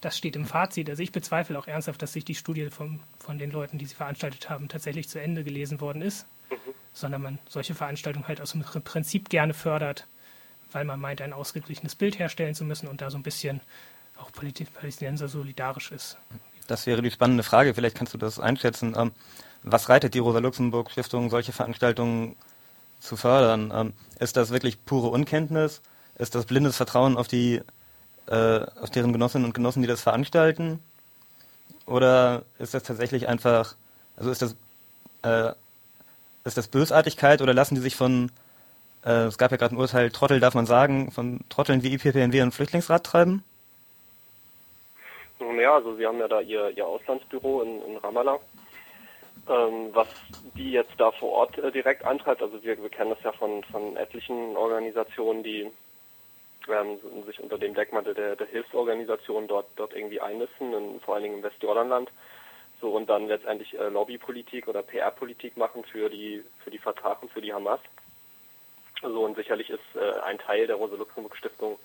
Das 0.00 0.16
steht 0.16 0.36
im 0.36 0.46
Fazit. 0.46 0.88
Also 0.88 1.02
ich 1.02 1.10
bezweifle 1.10 1.58
auch 1.58 1.66
ernsthaft, 1.66 2.00
dass 2.02 2.12
sich 2.12 2.24
die 2.24 2.36
Studie 2.36 2.70
vom, 2.70 3.00
von 3.18 3.40
den 3.40 3.50
Leuten, 3.50 3.78
die 3.78 3.86
sie 3.86 3.96
veranstaltet 3.96 4.48
haben, 4.48 4.68
tatsächlich 4.68 5.08
zu 5.08 5.20
Ende 5.20 5.42
gelesen 5.42 5.80
worden 5.80 6.02
ist, 6.02 6.24
mhm. 6.50 6.72
Sondern 6.92 7.22
man 7.22 7.38
solche 7.48 7.74
Veranstaltungen 7.74 8.28
halt 8.28 8.40
aus 8.40 8.52
dem 8.52 8.62
Prinzip 8.62 9.28
gerne 9.28 9.54
fördert, 9.54 10.06
weil 10.72 10.84
man 10.84 11.00
meint, 11.00 11.20
ein 11.20 11.32
ausgeglichenes 11.32 11.94
Bild 11.94 12.18
herstellen 12.18 12.54
zu 12.54 12.64
müssen 12.64 12.88
und 12.88 13.00
da 13.00 13.10
so 13.10 13.18
ein 13.18 13.22
bisschen 13.22 13.60
auch 14.16 14.30
Palästinenser 14.32 15.28
solidarisch 15.28 15.90
ist. 15.90 16.16
Das 16.68 16.86
wäre 16.86 17.02
die 17.02 17.10
spannende 17.10 17.42
Frage. 17.42 17.74
Vielleicht 17.74 17.96
kannst 17.96 18.14
du 18.14 18.18
das 18.18 18.38
einschätzen. 18.38 18.94
Ähm, 18.96 19.12
was 19.62 19.88
reitet 19.88 20.14
die 20.14 20.20
Rosa-Luxemburg-Stiftung 20.20 21.30
solche 21.30 21.52
Veranstaltungen 21.52 22.36
zu 23.02 23.16
fördern. 23.16 23.72
Ähm, 23.74 23.92
ist 24.18 24.36
das 24.36 24.50
wirklich 24.50 24.84
pure 24.84 25.08
Unkenntnis? 25.08 25.82
Ist 26.16 26.34
das 26.34 26.46
blindes 26.46 26.76
Vertrauen 26.76 27.16
auf 27.16 27.28
die, 27.28 27.60
äh, 28.26 28.60
auf 28.80 28.90
deren 28.90 29.12
Genossinnen 29.12 29.44
und 29.44 29.54
Genossen, 29.54 29.82
die 29.82 29.88
das 29.88 30.02
veranstalten? 30.02 30.78
Oder 31.84 32.44
ist 32.58 32.74
das 32.74 32.84
tatsächlich 32.84 33.28
einfach, 33.28 33.74
also 34.16 34.30
ist 34.30 34.42
das, 34.42 34.54
äh, 35.22 35.52
ist 36.44 36.56
das 36.56 36.68
Bösartigkeit 36.68 37.42
oder 37.42 37.54
lassen 37.54 37.74
die 37.74 37.80
sich 37.80 37.96
von, 37.96 38.30
äh, 39.04 39.26
es 39.26 39.38
gab 39.38 39.50
ja 39.50 39.56
gerade 39.56 39.74
ein 39.74 39.78
Urteil, 39.78 40.10
Trottel 40.10 40.40
darf 40.40 40.54
man 40.54 40.66
sagen, 40.66 41.10
von 41.10 41.40
Trotteln 41.48 41.82
wie 41.82 41.94
IPPNW 41.94 42.42
und 42.42 42.52
Flüchtlingsrat 42.52 43.04
treiben? 43.04 43.44
Ja, 45.60 45.74
also 45.74 45.96
sie 45.96 46.06
haben 46.06 46.18
ja 46.18 46.28
da 46.28 46.40
ihr, 46.40 46.70
ihr 46.70 46.86
Auslandsbüro 46.86 47.62
in, 47.62 47.82
in 47.82 47.96
Ramallah 47.98 48.38
ähm, 49.48 49.90
was 49.92 50.08
die 50.54 50.72
jetzt 50.72 50.92
da 50.98 51.10
vor 51.10 51.30
Ort 51.30 51.58
äh, 51.58 51.72
direkt 51.72 52.04
antreibt, 52.04 52.42
also 52.42 52.62
wir, 52.62 52.80
wir 52.80 52.90
kennen 52.90 53.10
das 53.10 53.22
ja 53.22 53.32
von, 53.32 53.64
von 53.64 53.96
etlichen 53.96 54.56
Organisationen, 54.56 55.42
die 55.42 55.70
ähm, 56.68 56.98
sich 57.26 57.40
unter 57.40 57.58
dem 57.58 57.74
Deckmantel 57.74 58.14
der, 58.14 58.36
der 58.36 58.46
Hilfsorganisation 58.46 59.48
dort, 59.48 59.66
dort 59.76 59.94
irgendwie 59.94 60.20
einnisten, 60.20 60.72
in, 60.72 61.00
vor 61.00 61.14
allen 61.14 61.24
Dingen 61.24 61.36
im 61.38 61.42
Westjordanland. 61.42 62.10
So 62.82 62.90
und 62.90 63.08
dann 63.08 63.28
letztendlich 63.28 63.78
äh, 63.78 63.88
Lobbypolitik 63.88 64.66
oder 64.66 64.82
PR-Politik 64.82 65.56
machen 65.56 65.84
für 65.84 66.10
die 66.10 66.42
für 66.64 66.70
die 66.70 66.78
Fatah 66.78 67.16
und 67.20 67.30
für 67.30 67.40
die 67.40 67.54
Hamas. 67.54 67.78
So 69.00 69.24
und 69.24 69.36
sicherlich 69.36 69.70
ist 69.70 69.80
äh, 69.94 70.20
ein 70.22 70.38
Teil 70.38 70.66
der 70.66 70.76
Rosa 70.76 70.96
Luxemburg 70.96 71.36
Stiftung 71.36 71.78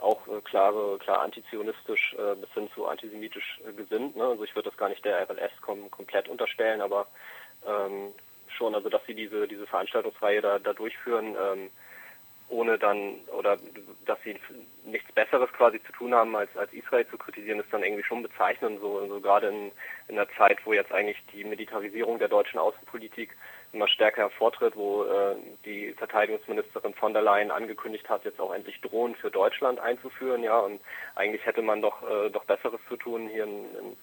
auch 0.00 0.26
äh, 0.26 0.40
klare, 0.40 0.98
klar 0.98 1.22
antizionistisch 1.22 2.14
äh, 2.14 2.34
bis 2.34 2.50
hin 2.54 2.68
zu 2.74 2.86
antisemitisch 2.86 3.60
äh, 3.68 3.72
gesinnt. 3.72 4.16
Ne? 4.16 4.24
Also 4.24 4.42
ich 4.42 4.54
würde 4.56 4.68
das 4.68 4.76
gar 4.76 4.88
nicht 4.88 5.04
der 5.04 5.30
RLS 5.30 5.52
kom 5.60 5.88
komplett 5.92 6.28
unterstellen, 6.28 6.80
aber 6.80 7.06
ähm, 7.64 8.12
schon, 8.48 8.74
also 8.74 8.88
dass 8.88 9.06
sie 9.06 9.14
diese 9.14 9.46
diese 9.46 9.68
Veranstaltungsreihe 9.68 10.40
da, 10.40 10.58
da 10.58 10.72
durchführen, 10.72 11.36
ähm, 11.40 11.70
ohne 12.48 12.78
dann 12.78 13.14
oder 13.38 13.56
dass 14.06 14.18
sie 14.24 14.36
nichts 14.84 15.10
Besseres 15.12 15.50
quasi 15.52 15.82
zu 15.84 15.92
tun 15.92 16.14
haben, 16.14 16.34
als, 16.36 16.54
als 16.56 16.72
Israel 16.72 17.06
zu 17.08 17.16
kritisieren, 17.16 17.60
ist 17.60 17.72
dann 17.72 17.82
irgendwie 17.82 18.04
schon 18.04 18.22
bezeichnend. 18.22 18.80
So, 18.80 18.98
also 18.98 19.20
gerade 19.20 19.48
in, 19.48 19.72
in 20.08 20.16
der 20.16 20.28
Zeit, 20.36 20.58
wo 20.64 20.72
jetzt 20.72 20.92
eigentlich 20.92 21.18
die 21.32 21.44
Militarisierung 21.44 22.18
der 22.18 22.28
deutschen 22.28 22.58
Außenpolitik 22.58 23.36
immer 23.72 23.88
stärker 23.88 24.22
hervortritt, 24.22 24.76
wo 24.76 25.04
äh, 25.04 25.36
die 25.64 25.92
Verteidigungsministerin 25.94 26.94
von 26.94 27.14
der 27.14 27.22
Leyen 27.22 27.50
angekündigt 27.50 28.08
hat, 28.08 28.24
jetzt 28.24 28.40
auch 28.40 28.52
endlich 28.52 28.80
Drohnen 28.82 29.16
für 29.16 29.30
Deutschland 29.30 29.80
einzuführen, 29.80 30.42
ja, 30.42 30.58
und 30.58 30.80
eigentlich 31.14 31.44
hätte 31.46 31.62
man 31.62 31.80
doch 31.80 32.02
äh, 32.02 32.28
doch 32.28 32.44
Besseres 32.44 32.80
zu 32.88 32.96
tun, 32.96 33.28
hier 33.28 33.44
in, 33.44 33.64
in 33.76 33.96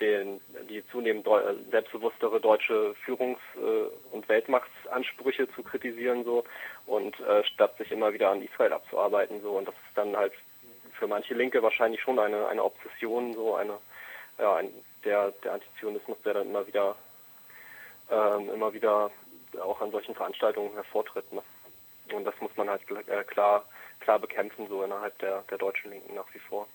den, 0.00 0.40
die 0.68 0.86
zunehmend 0.88 1.26
äh, 1.26 1.54
selbstbewusstere 1.70 2.40
deutsche 2.40 2.94
Führungs- 3.04 3.38
äh, 3.56 4.14
und 4.14 4.28
Weltmachtsansprüche 4.28 5.48
zu 5.54 5.62
kritisieren 5.62 6.24
so 6.24 6.44
und 6.86 7.18
äh, 7.20 7.44
statt 7.44 7.76
sich 7.78 7.90
immer 7.90 8.12
wieder 8.12 8.30
an 8.30 8.42
Israel 8.42 8.72
abzuarbeiten 8.72 9.40
so 9.42 9.52
und 9.52 9.66
das 9.66 9.74
ist 9.74 9.96
dann 9.96 10.16
halt 10.16 10.32
für 10.98 11.06
manche 11.06 11.34
Linke 11.34 11.62
wahrscheinlich 11.62 12.00
schon 12.00 12.18
eine 12.18 12.48
eine 12.48 12.64
Obsession 12.64 13.34
so 13.34 13.54
eine 13.54 13.78
ja 14.38 14.56
ein, 14.56 14.70
der 15.04 15.32
der 15.44 15.54
Antizionismus 15.54 16.18
der 16.24 16.34
dann 16.34 16.48
immer 16.48 16.66
wieder 16.66 16.96
ähm, 18.10 18.50
immer 18.50 18.72
wieder 18.72 19.10
auch 19.60 19.80
an 19.80 19.90
solchen 19.90 20.14
Veranstaltungen 20.14 20.72
hervortritt. 20.74 21.32
Ne? 21.32 21.42
Und 22.12 22.24
das 22.24 22.34
muss 22.40 22.54
man 22.56 22.68
halt 22.68 22.82
äh, 22.90 23.24
klar, 23.24 23.64
klar 24.00 24.18
bekämpfen, 24.18 24.68
so 24.68 24.82
innerhalb 24.82 25.18
der, 25.18 25.42
der 25.50 25.58
deutschen 25.58 25.90
Linken 25.90 26.14
nach 26.14 26.32
wie 26.32 26.38
vor. 26.38 26.66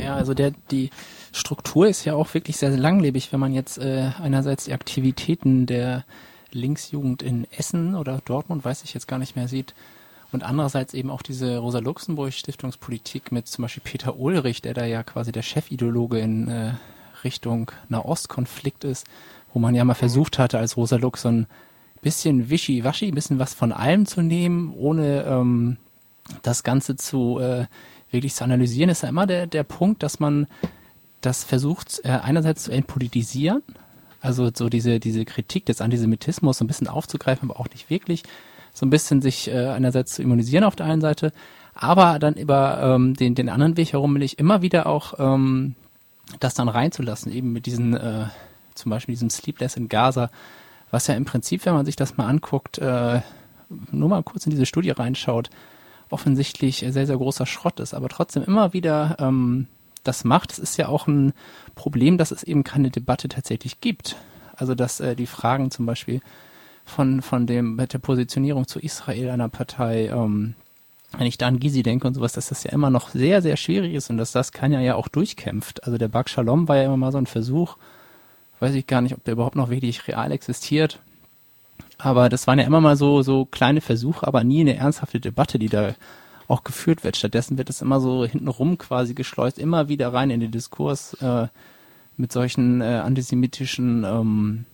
Naja, 0.00 0.14
also 0.14 0.34
der, 0.34 0.52
die 0.70 0.90
Struktur 1.32 1.88
ist 1.88 2.04
ja 2.04 2.14
auch 2.14 2.32
wirklich 2.34 2.56
sehr, 2.56 2.70
sehr 2.70 2.80
langlebig, 2.80 3.32
wenn 3.32 3.40
man 3.40 3.52
jetzt 3.52 3.78
äh, 3.78 4.10
einerseits 4.20 4.64
die 4.64 4.72
Aktivitäten 4.72 5.66
der 5.66 6.04
Linksjugend 6.52 7.22
in 7.22 7.46
Essen 7.52 7.94
oder 7.94 8.20
Dortmund, 8.24 8.64
weiß 8.64 8.82
ich 8.82 8.94
jetzt 8.94 9.06
gar 9.06 9.18
nicht 9.18 9.36
mehr, 9.36 9.48
sieht, 9.48 9.74
und 10.32 10.44
andererseits 10.44 10.94
eben 10.94 11.10
auch 11.10 11.22
diese 11.22 11.58
Rosa-Luxemburg-Stiftungspolitik 11.58 13.32
mit 13.32 13.48
zum 13.48 13.62
Beispiel 13.62 13.82
Peter 13.84 14.16
Ulrich, 14.16 14.62
der 14.62 14.74
da 14.74 14.84
ja 14.84 15.02
quasi 15.02 15.32
der 15.32 15.42
Chefideologe 15.42 16.20
in 16.20 16.48
äh, 16.48 16.72
Richtung 17.24 17.72
Nahostkonflikt 17.88 18.84
ist, 18.84 19.06
wo 19.52 19.58
man 19.58 19.74
ja 19.74 19.84
mal 19.84 19.94
versucht 19.94 20.38
hatte, 20.38 20.58
als 20.58 20.76
Rosa 20.76 20.96
Lux 20.96 21.22
so 21.22 21.28
ein 21.28 21.46
bisschen 22.00 22.48
wischi-waschi, 22.48 23.08
ein 23.08 23.14
bisschen 23.14 23.38
was 23.38 23.54
von 23.54 23.72
allem 23.72 24.06
zu 24.06 24.22
nehmen, 24.22 24.72
ohne 24.74 25.24
ähm, 25.24 25.76
das 26.42 26.62
Ganze 26.62 26.96
zu 26.96 27.40
äh, 27.40 27.66
wirklich 28.10 28.34
zu 28.34 28.44
analysieren, 28.44 28.90
ist 28.90 29.02
ja 29.02 29.08
immer 29.08 29.26
der, 29.26 29.46
der 29.46 29.62
Punkt, 29.62 30.02
dass 30.02 30.20
man 30.20 30.46
das 31.20 31.44
versucht, 31.44 32.00
äh, 32.04 32.08
einerseits 32.08 32.64
zu 32.64 32.72
entpolitisieren, 32.72 33.62
also 34.20 34.50
so 34.54 34.68
diese, 34.68 35.00
diese 35.00 35.24
Kritik 35.24 35.66
des 35.66 35.80
Antisemitismus 35.80 36.58
so 36.58 36.64
ein 36.64 36.68
bisschen 36.68 36.88
aufzugreifen, 36.88 37.50
aber 37.50 37.60
auch 37.60 37.68
nicht 37.70 37.90
wirklich, 37.90 38.22
so 38.72 38.86
ein 38.86 38.90
bisschen 38.90 39.20
sich 39.20 39.48
äh, 39.48 39.68
einerseits 39.68 40.14
zu 40.14 40.22
immunisieren 40.22 40.64
auf 40.64 40.76
der 40.76 40.86
einen 40.86 41.00
Seite, 41.00 41.32
aber 41.74 42.18
dann 42.18 42.34
über 42.34 42.80
ähm, 42.82 43.14
den, 43.14 43.34
den 43.34 43.48
anderen 43.48 43.76
Weg 43.76 43.92
herum 43.92 44.14
will 44.14 44.22
ich 44.22 44.38
immer 44.38 44.62
wieder 44.62 44.86
auch 44.86 45.14
ähm, 45.18 45.74
das 46.38 46.54
dann 46.54 46.68
reinzulassen, 46.68 47.32
eben 47.32 47.52
mit 47.52 47.66
diesen, 47.66 47.96
äh, 47.96 48.26
zum 48.74 48.90
Beispiel 48.90 49.14
diesem 49.14 49.30
Sleepless 49.30 49.76
in 49.76 49.88
Gaza, 49.88 50.30
was 50.90 51.06
ja 51.06 51.14
im 51.14 51.24
Prinzip, 51.24 51.64
wenn 51.66 51.74
man 51.74 51.86
sich 51.86 51.96
das 51.96 52.16
mal 52.16 52.26
anguckt, 52.26 52.78
äh, 52.78 53.20
nur 53.92 54.08
mal 54.08 54.22
kurz 54.22 54.46
in 54.46 54.50
diese 54.50 54.66
Studie 54.66 54.90
reinschaut, 54.90 55.50
offensichtlich 56.10 56.84
sehr, 56.88 57.06
sehr 57.06 57.16
großer 57.16 57.46
Schrott 57.46 57.80
ist, 57.80 57.94
aber 57.94 58.08
trotzdem 58.08 58.42
immer 58.42 58.72
wieder 58.72 59.16
ähm, 59.18 59.66
das 60.04 60.24
macht. 60.24 60.52
Es 60.52 60.58
ist 60.58 60.76
ja 60.76 60.88
auch 60.88 61.06
ein 61.06 61.32
Problem, 61.74 62.18
dass 62.18 62.30
es 62.30 62.42
eben 62.42 62.64
keine 62.64 62.90
Debatte 62.90 63.28
tatsächlich 63.28 63.80
gibt. 63.80 64.16
Also 64.56 64.74
dass 64.74 65.00
äh, 65.00 65.16
die 65.16 65.26
Fragen 65.26 65.70
zum 65.70 65.86
Beispiel 65.86 66.20
von, 66.84 67.22
von 67.22 67.46
dem, 67.46 67.76
mit 67.76 67.92
der 67.92 67.98
Positionierung 67.98 68.66
zu 68.66 68.78
Israel 68.78 69.30
einer 69.30 69.48
Partei, 69.48 70.08
ähm, 70.08 70.54
wenn 71.16 71.26
ich 71.26 71.38
da 71.38 71.46
an 71.46 71.58
Gysi 71.58 71.82
denke 71.82 72.06
und 72.06 72.14
sowas, 72.14 72.32
dass 72.32 72.48
das 72.48 72.64
ja 72.64 72.72
immer 72.72 72.90
noch 72.90 73.08
sehr, 73.08 73.42
sehr 73.42 73.56
schwierig 73.56 73.94
ist 73.94 74.10
und 74.10 74.18
dass 74.18 74.32
das 74.32 74.52
Kanya 74.52 74.80
ja 74.80 74.94
auch 74.94 75.08
durchkämpft. 75.08 75.84
Also 75.84 75.98
der 75.98 76.08
Bag 76.08 76.28
Shalom 76.28 76.68
war 76.68 76.76
ja 76.76 76.84
immer 76.84 76.96
mal 76.96 77.12
so 77.12 77.18
ein 77.18 77.26
Versuch, 77.26 77.76
weiß 78.60 78.74
ich 78.74 78.86
gar 78.86 79.00
nicht, 79.00 79.14
ob 79.14 79.24
der 79.24 79.32
überhaupt 79.32 79.56
noch 79.56 79.70
wirklich 79.70 80.06
real 80.06 80.30
existiert. 80.32 81.00
Aber 81.98 82.28
das 82.28 82.46
waren 82.46 82.58
ja 82.58 82.66
immer 82.66 82.80
mal 82.80 82.96
so, 82.96 83.22
so 83.22 83.44
kleine 83.44 83.80
Versuche, 83.80 84.26
aber 84.26 84.44
nie 84.44 84.60
eine 84.60 84.76
ernsthafte 84.76 85.20
Debatte, 85.20 85.58
die 85.58 85.68
da 85.68 85.94
auch 86.48 86.64
geführt 86.64 87.04
wird. 87.04 87.16
Stattdessen 87.16 87.58
wird 87.58 87.70
es 87.70 87.80
immer 87.80 88.00
so 88.00 88.24
hintenrum 88.24 88.78
quasi 88.78 89.14
geschleust, 89.14 89.58
immer 89.58 89.88
wieder 89.88 90.12
rein 90.12 90.30
in 90.30 90.40
den 90.40 90.50
Diskurs 90.50 91.14
äh, 91.22 91.46
mit 92.16 92.32
solchen 92.32 92.80
äh, 92.80 92.84
antisemitischen, 92.84 94.04
ähm, 94.04 94.64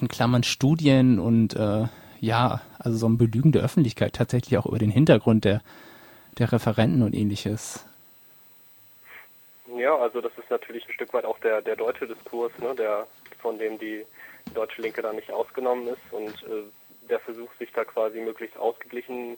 in 0.00 0.08
Klammern, 0.08 0.42
Studien 0.42 1.18
und 1.18 1.56
äh, 1.56 1.86
ja, 2.20 2.60
also 2.78 2.98
so 2.98 3.08
ein 3.08 3.18
Belügen 3.18 3.52
der 3.52 3.62
Öffentlichkeit 3.62 4.14
tatsächlich 4.14 4.58
auch 4.58 4.66
über 4.66 4.78
den 4.78 4.90
Hintergrund 4.90 5.44
der, 5.44 5.62
der 6.38 6.52
Referenten 6.52 7.02
und 7.02 7.14
ähnliches. 7.14 7.84
Ja, 9.76 9.96
also 9.96 10.20
das 10.20 10.32
ist 10.38 10.50
natürlich 10.50 10.86
ein 10.86 10.92
Stück 10.92 11.12
weit 11.12 11.24
auch 11.24 11.38
der, 11.40 11.62
der 11.62 11.76
deutsche 11.76 12.06
Diskurs, 12.06 12.52
ne, 12.58 12.74
der, 12.76 13.06
von 13.40 13.58
dem 13.58 13.78
die 13.78 14.04
deutsche 14.56 14.82
Linke 14.82 15.02
da 15.02 15.12
nicht 15.12 15.30
ausgenommen 15.30 15.88
ist 15.88 16.12
und 16.12 16.42
äh, 16.44 16.64
der 17.08 17.20
Versuch, 17.20 17.52
sich 17.58 17.70
da 17.72 17.84
quasi 17.84 18.20
möglichst 18.20 18.56
ausgeglichen 18.56 19.36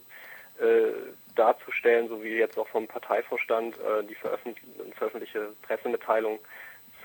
äh, 0.59 0.93
darzustellen, 1.35 2.09
so 2.09 2.23
wie 2.23 2.37
jetzt 2.37 2.59
auch 2.59 2.69
vom 2.69 2.87
Parteivorstand 2.87 3.77
äh, 3.77 4.05
die 4.05 4.15
veröffentlich 4.15 4.65
veröffentlichte 4.97 5.53
Pressemitteilung 5.63 6.39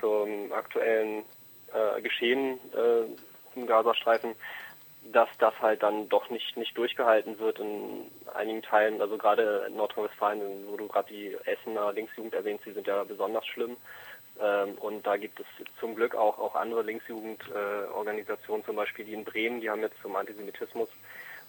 zum 0.00 0.52
aktuellen 0.52 1.24
äh, 1.72 2.00
Geschehen 2.00 2.58
äh, 2.74 3.58
im 3.58 3.66
Gazastreifen 3.66 4.34
dass 5.12 5.28
das 5.38 5.54
halt 5.60 5.82
dann 5.82 6.08
doch 6.08 6.30
nicht 6.30 6.56
nicht 6.56 6.76
durchgehalten 6.76 7.38
wird 7.38 7.58
in 7.58 8.10
einigen 8.32 8.62
Teilen, 8.62 9.00
also 9.00 9.18
gerade 9.18 9.66
in 9.68 9.76
Nordrhein-Westfalen, 9.76 10.40
wo 10.66 10.76
du 10.76 10.88
gerade 10.88 11.12
die 11.12 11.36
Essener 11.44 11.92
Linksjugend 11.92 12.34
erwähnst, 12.34 12.64
die 12.64 12.72
sind 12.72 12.86
ja 12.86 13.04
besonders 13.04 13.46
schlimm. 13.46 13.76
Ähm, 14.40 14.74
und 14.80 15.06
da 15.06 15.16
gibt 15.16 15.38
es 15.40 15.46
zum 15.78 15.94
Glück 15.94 16.14
auch 16.14 16.38
auch 16.38 16.54
andere 16.56 16.82
Linksjugendorganisationen, 16.82 18.62
äh, 18.62 18.66
zum 18.66 18.76
Beispiel 18.76 19.04
die 19.04 19.14
in 19.14 19.24
Bremen, 19.24 19.60
die 19.60 19.70
haben 19.70 19.82
jetzt 19.82 20.00
zum 20.02 20.16
Antisemitismus 20.16 20.88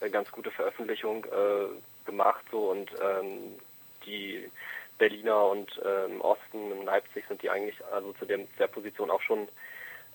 eine 0.01 0.11
ganz 0.11 0.31
gute 0.31 0.51
Veröffentlichung 0.51 1.25
äh, 1.25 2.05
gemacht 2.05 2.45
so 2.51 2.69
und 2.69 2.91
ähm, 3.01 3.57
die 4.05 4.51
Berliner 4.97 5.47
und 5.47 5.77
im 5.77 6.21
Osten, 6.21 6.71
in 6.71 6.85
Leipzig 6.85 7.25
sind 7.27 7.41
die 7.41 7.49
eigentlich 7.49 7.75
also 7.91 8.13
zu 8.13 8.25
der, 8.25 8.39
der 8.57 8.67
Position 8.67 9.11
auch 9.11 9.21
schon 9.21 9.49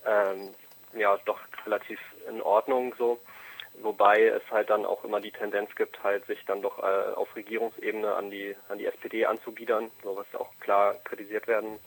ähm, 0.06 0.54
ja 0.96 1.18
doch 1.26 1.38
relativ 1.66 2.00
in 2.28 2.40
Ordnung 2.40 2.94
so. 2.96 3.20
Wobei 3.82 4.24
es 4.24 4.42
halt 4.50 4.70
dann 4.70 4.86
auch 4.86 5.04
immer 5.04 5.20
die 5.20 5.32
Tendenz 5.32 5.74
gibt, 5.74 6.02
halt 6.02 6.26
sich 6.26 6.44
dann 6.46 6.62
doch 6.62 6.78
äh, 6.78 7.12
auf 7.14 7.34
Regierungsebene 7.36 8.14
an 8.14 8.30
die 8.30 8.56
an 8.68 8.78
die 8.78 8.86
SPD 8.86 9.26
anzubiedern, 9.26 9.90
so 10.02 10.16
was 10.16 10.40
auch 10.40 10.50
klar 10.60 10.94
kritisiert 11.04 11.46
werden 11.46 11.78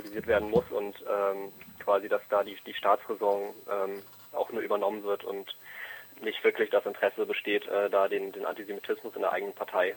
kritisiert 0.00 0.26
werden 0.26 0.50
muss 0.50 0.64
und 0.70 0.96
ähm, 1.08 1.52
quasi, 1.78 2.08
dass 2.08 2.22
da 2.28 2.42
die 2.42 2.56
die 2.66 2.74
Staatsräson 2.74 3.54
ähm, 3.70 4.02
auch 4.32 4.50
nur 4.50 4.62
übernommen 4.62 5.02
wird 5.02 5.24
und 5.24 5.54
nicht 6.22 6.42
wirklich 6.44 6.70
das 6.70 6.86
Interesse 6.86 7.26
besteht, 7.26 7.66
äh, 7.66 7.90
da 7.90 8.08
den 8.08 8.32
den 8.32 8.46
Antisemitismus 8.46 9.14
in 9.14 9.22
der 9.22 9.32
eigenen 9.32 9.54
Partei 9.54 9.94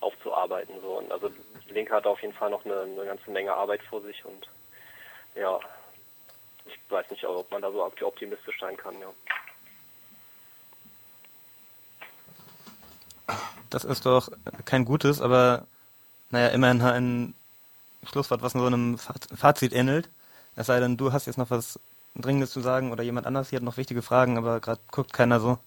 aufzuarbeiten. 0.00 0.74
So 0.80 0.98
und 0.98 1.12
also 1.12 1.28
die 1.68 1.74
Linke 1.74 1.94
hat 1.94 2.06
auf 2.06 2.20
jeden 2.20 2.34
Fall 2.34 2.50
noch 2.50 2.64
eine, 2.64 2.82
eine 2.82 3.04
ganze 3.04 3.30
Menge 3.30 3.54
Arbeit 3.54 3.82
vor 3.82 4.00
sich 4.02 4.24
und 4.24 4.48
ja, 5.34 5.60
ich 6.66 6.78
weiß 6.88 7.10
nicht, 7.10 7.24
ob 7.24 7.50
man 7.50 7.62
da 7.62 7.70
so 7.70 7.84
optimistisch 7.84 8.58
sein 8.58 8.76
kann, 8.76 8.98
ja. 9.00 9.08
Das 13.70 13.84
ist 13.84 14.06
doch 14.06 14.30
kein 14.64 14.84
gutes, 14.86 15.20
aber 15.20 15.66
naja, 16.30 16.48
immerhin 16.48 16.80
ein 16.80 17.34
Schlusswort, 18.04 18.42
was 18.42 18.54
in 18.54 18.60
so 18.60 18.66
einem 18.66 18.98
Fazit 18.98 19.72
ähnelt. 19.72 20.08
Es 20.56 20.66
sei 20.66 20.80
denn, 20.80 20.96
du 20.96 21.12
hast 21.12 21.26
jetzt 21.26 21.38
noch 21.38 21.50
was 21.50 21.78
Dringendes 22.16 22.50
zu 22.50 22.60
sagen 22.60 22.90
oder 22.90 23.02
jemand 23.02 23.26
anders 23.26 23.50
hier 23.50 23.58
hat 23.58 23.64
noch 23.64 23.76
wichtige 23.76 24.02
Fragen, 24.02 24.38
aber 24.38 24.60
gerade 24.60 24.80
guckt 24.90 25.12
keiner 25.12 25.40
so. 25.40 25.58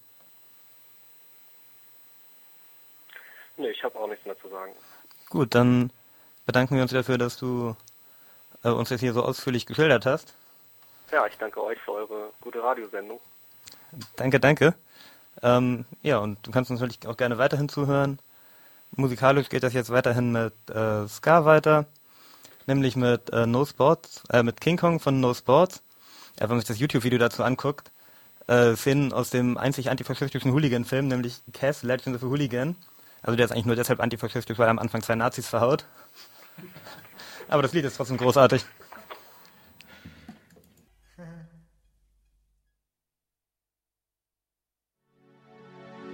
Nee, 3.57 3.69
ich 3.69 3.83
habe 3.83 3.97
auch 3.99 4.07
nichts 4.07 4.25
mehr 4.25 4.39
zu 4.39 4.49
sagen. 4.49 4.73
Gut, 5.29 5.55
dann 5.55 5.91
bedanken 6.45 6.75
wir 6.75 6.81
uns 6.81 6.91
dafür, 6.91 7.17
dass 7.17 7.37
du 7.37 7.75
äh, 8.63 8.69
uns 8.69 8.89
jetzt 8.89 9.01
hier 9.01 9.13
so 9.13 9.23
ausführlich 9.23 9.65
geschildert 9.65 10.05
hast. 10.05 10.33
Ja, 11.11 11.25
ich 11.27 11.37
danke 11.37 11.63
euch 11.63 11.79
für 11.79 11.91
eure 11.91 12.29
gute 12.41 12.63
Radiosendung. 12.63 13.19
Danke, 14.15 14.39
danke. 14.39 14.73
Ähm, 15.41 15.85
ja, 16.01 16.17
und 16.17 16.45
du 16.45 16.51
kannst 16.51 16.71
uns 16.71 16.79
natürlich 16.79 17.07
auch 17.07 17.17
gerne 17.17 17.37
weiterhin 17.37 17.69
zuhören. 17.69 18.19
Musikalisch 18.91 19.49
geht 19.49 19.63
das 19.63 19.73
jetzt 19.73 19.89
weiterhin 19.89 20.31
mit 20.31 20.53
äh, 20.69 21.07
Ska 21.07 21.45
weiter, 21.45 21.85
nämlich 22.67 22.95
mit 22.95 23.29
äh, 23.31 23.45
No 23.45 23.65
Sports, 23.65 24.23
äh, 24.29 24.43
mit 24.43 24.61
King 24.61 24.77
Kong 24.77 24.99
von 24.99 25.19
No 25.19 25.33
Sports. 25.33 25.81
Ja, 26.39 26.43
wenn 26.43 26.51
man 26.51 26.59
sich 26.59 26.67
das 26.67 26.79
YouTube-Video 26.79 27.19
dazu 27.19 27.43
anguckt, 27.43 27.91
äh, 28.47 28.75
Szenen 28.75 29.13
aus 29.13 29.29
dem 29.29 29.57
einzig 29.57 29.89
antifaschistischen 29.89 30.51
Hooligan-Film, 30.51 31.07
nämlich 31.07 31.41
Cass, 31.53 31.83
Legend 31.83 32.15
of 32.15 32.23
a 32.23 32.27
Hooligan. 32.27 32.75
Also 33.21 33.35
der 33.35 33.45
ist 33.45 33.51
eigentlich 33.51 33.65
nur 33.65 33.75
deshalb 33.75 33.99
antifaschistisch, 33.99 34.57
weil 34.57 34.67
er 34.67 34.71
am 34.71 34.79
Anfang 34.79 35.01
zwei 35.01 35.15
Nazis 35.15 35.47
verhaut. 35.47 35.85
Aber 37.47 37.61
das 37.61 37.73
Lied 37.73 37.85
ist 37.85 37.97
trotzdem 37.97 38.17
großartig. 38.17 38.63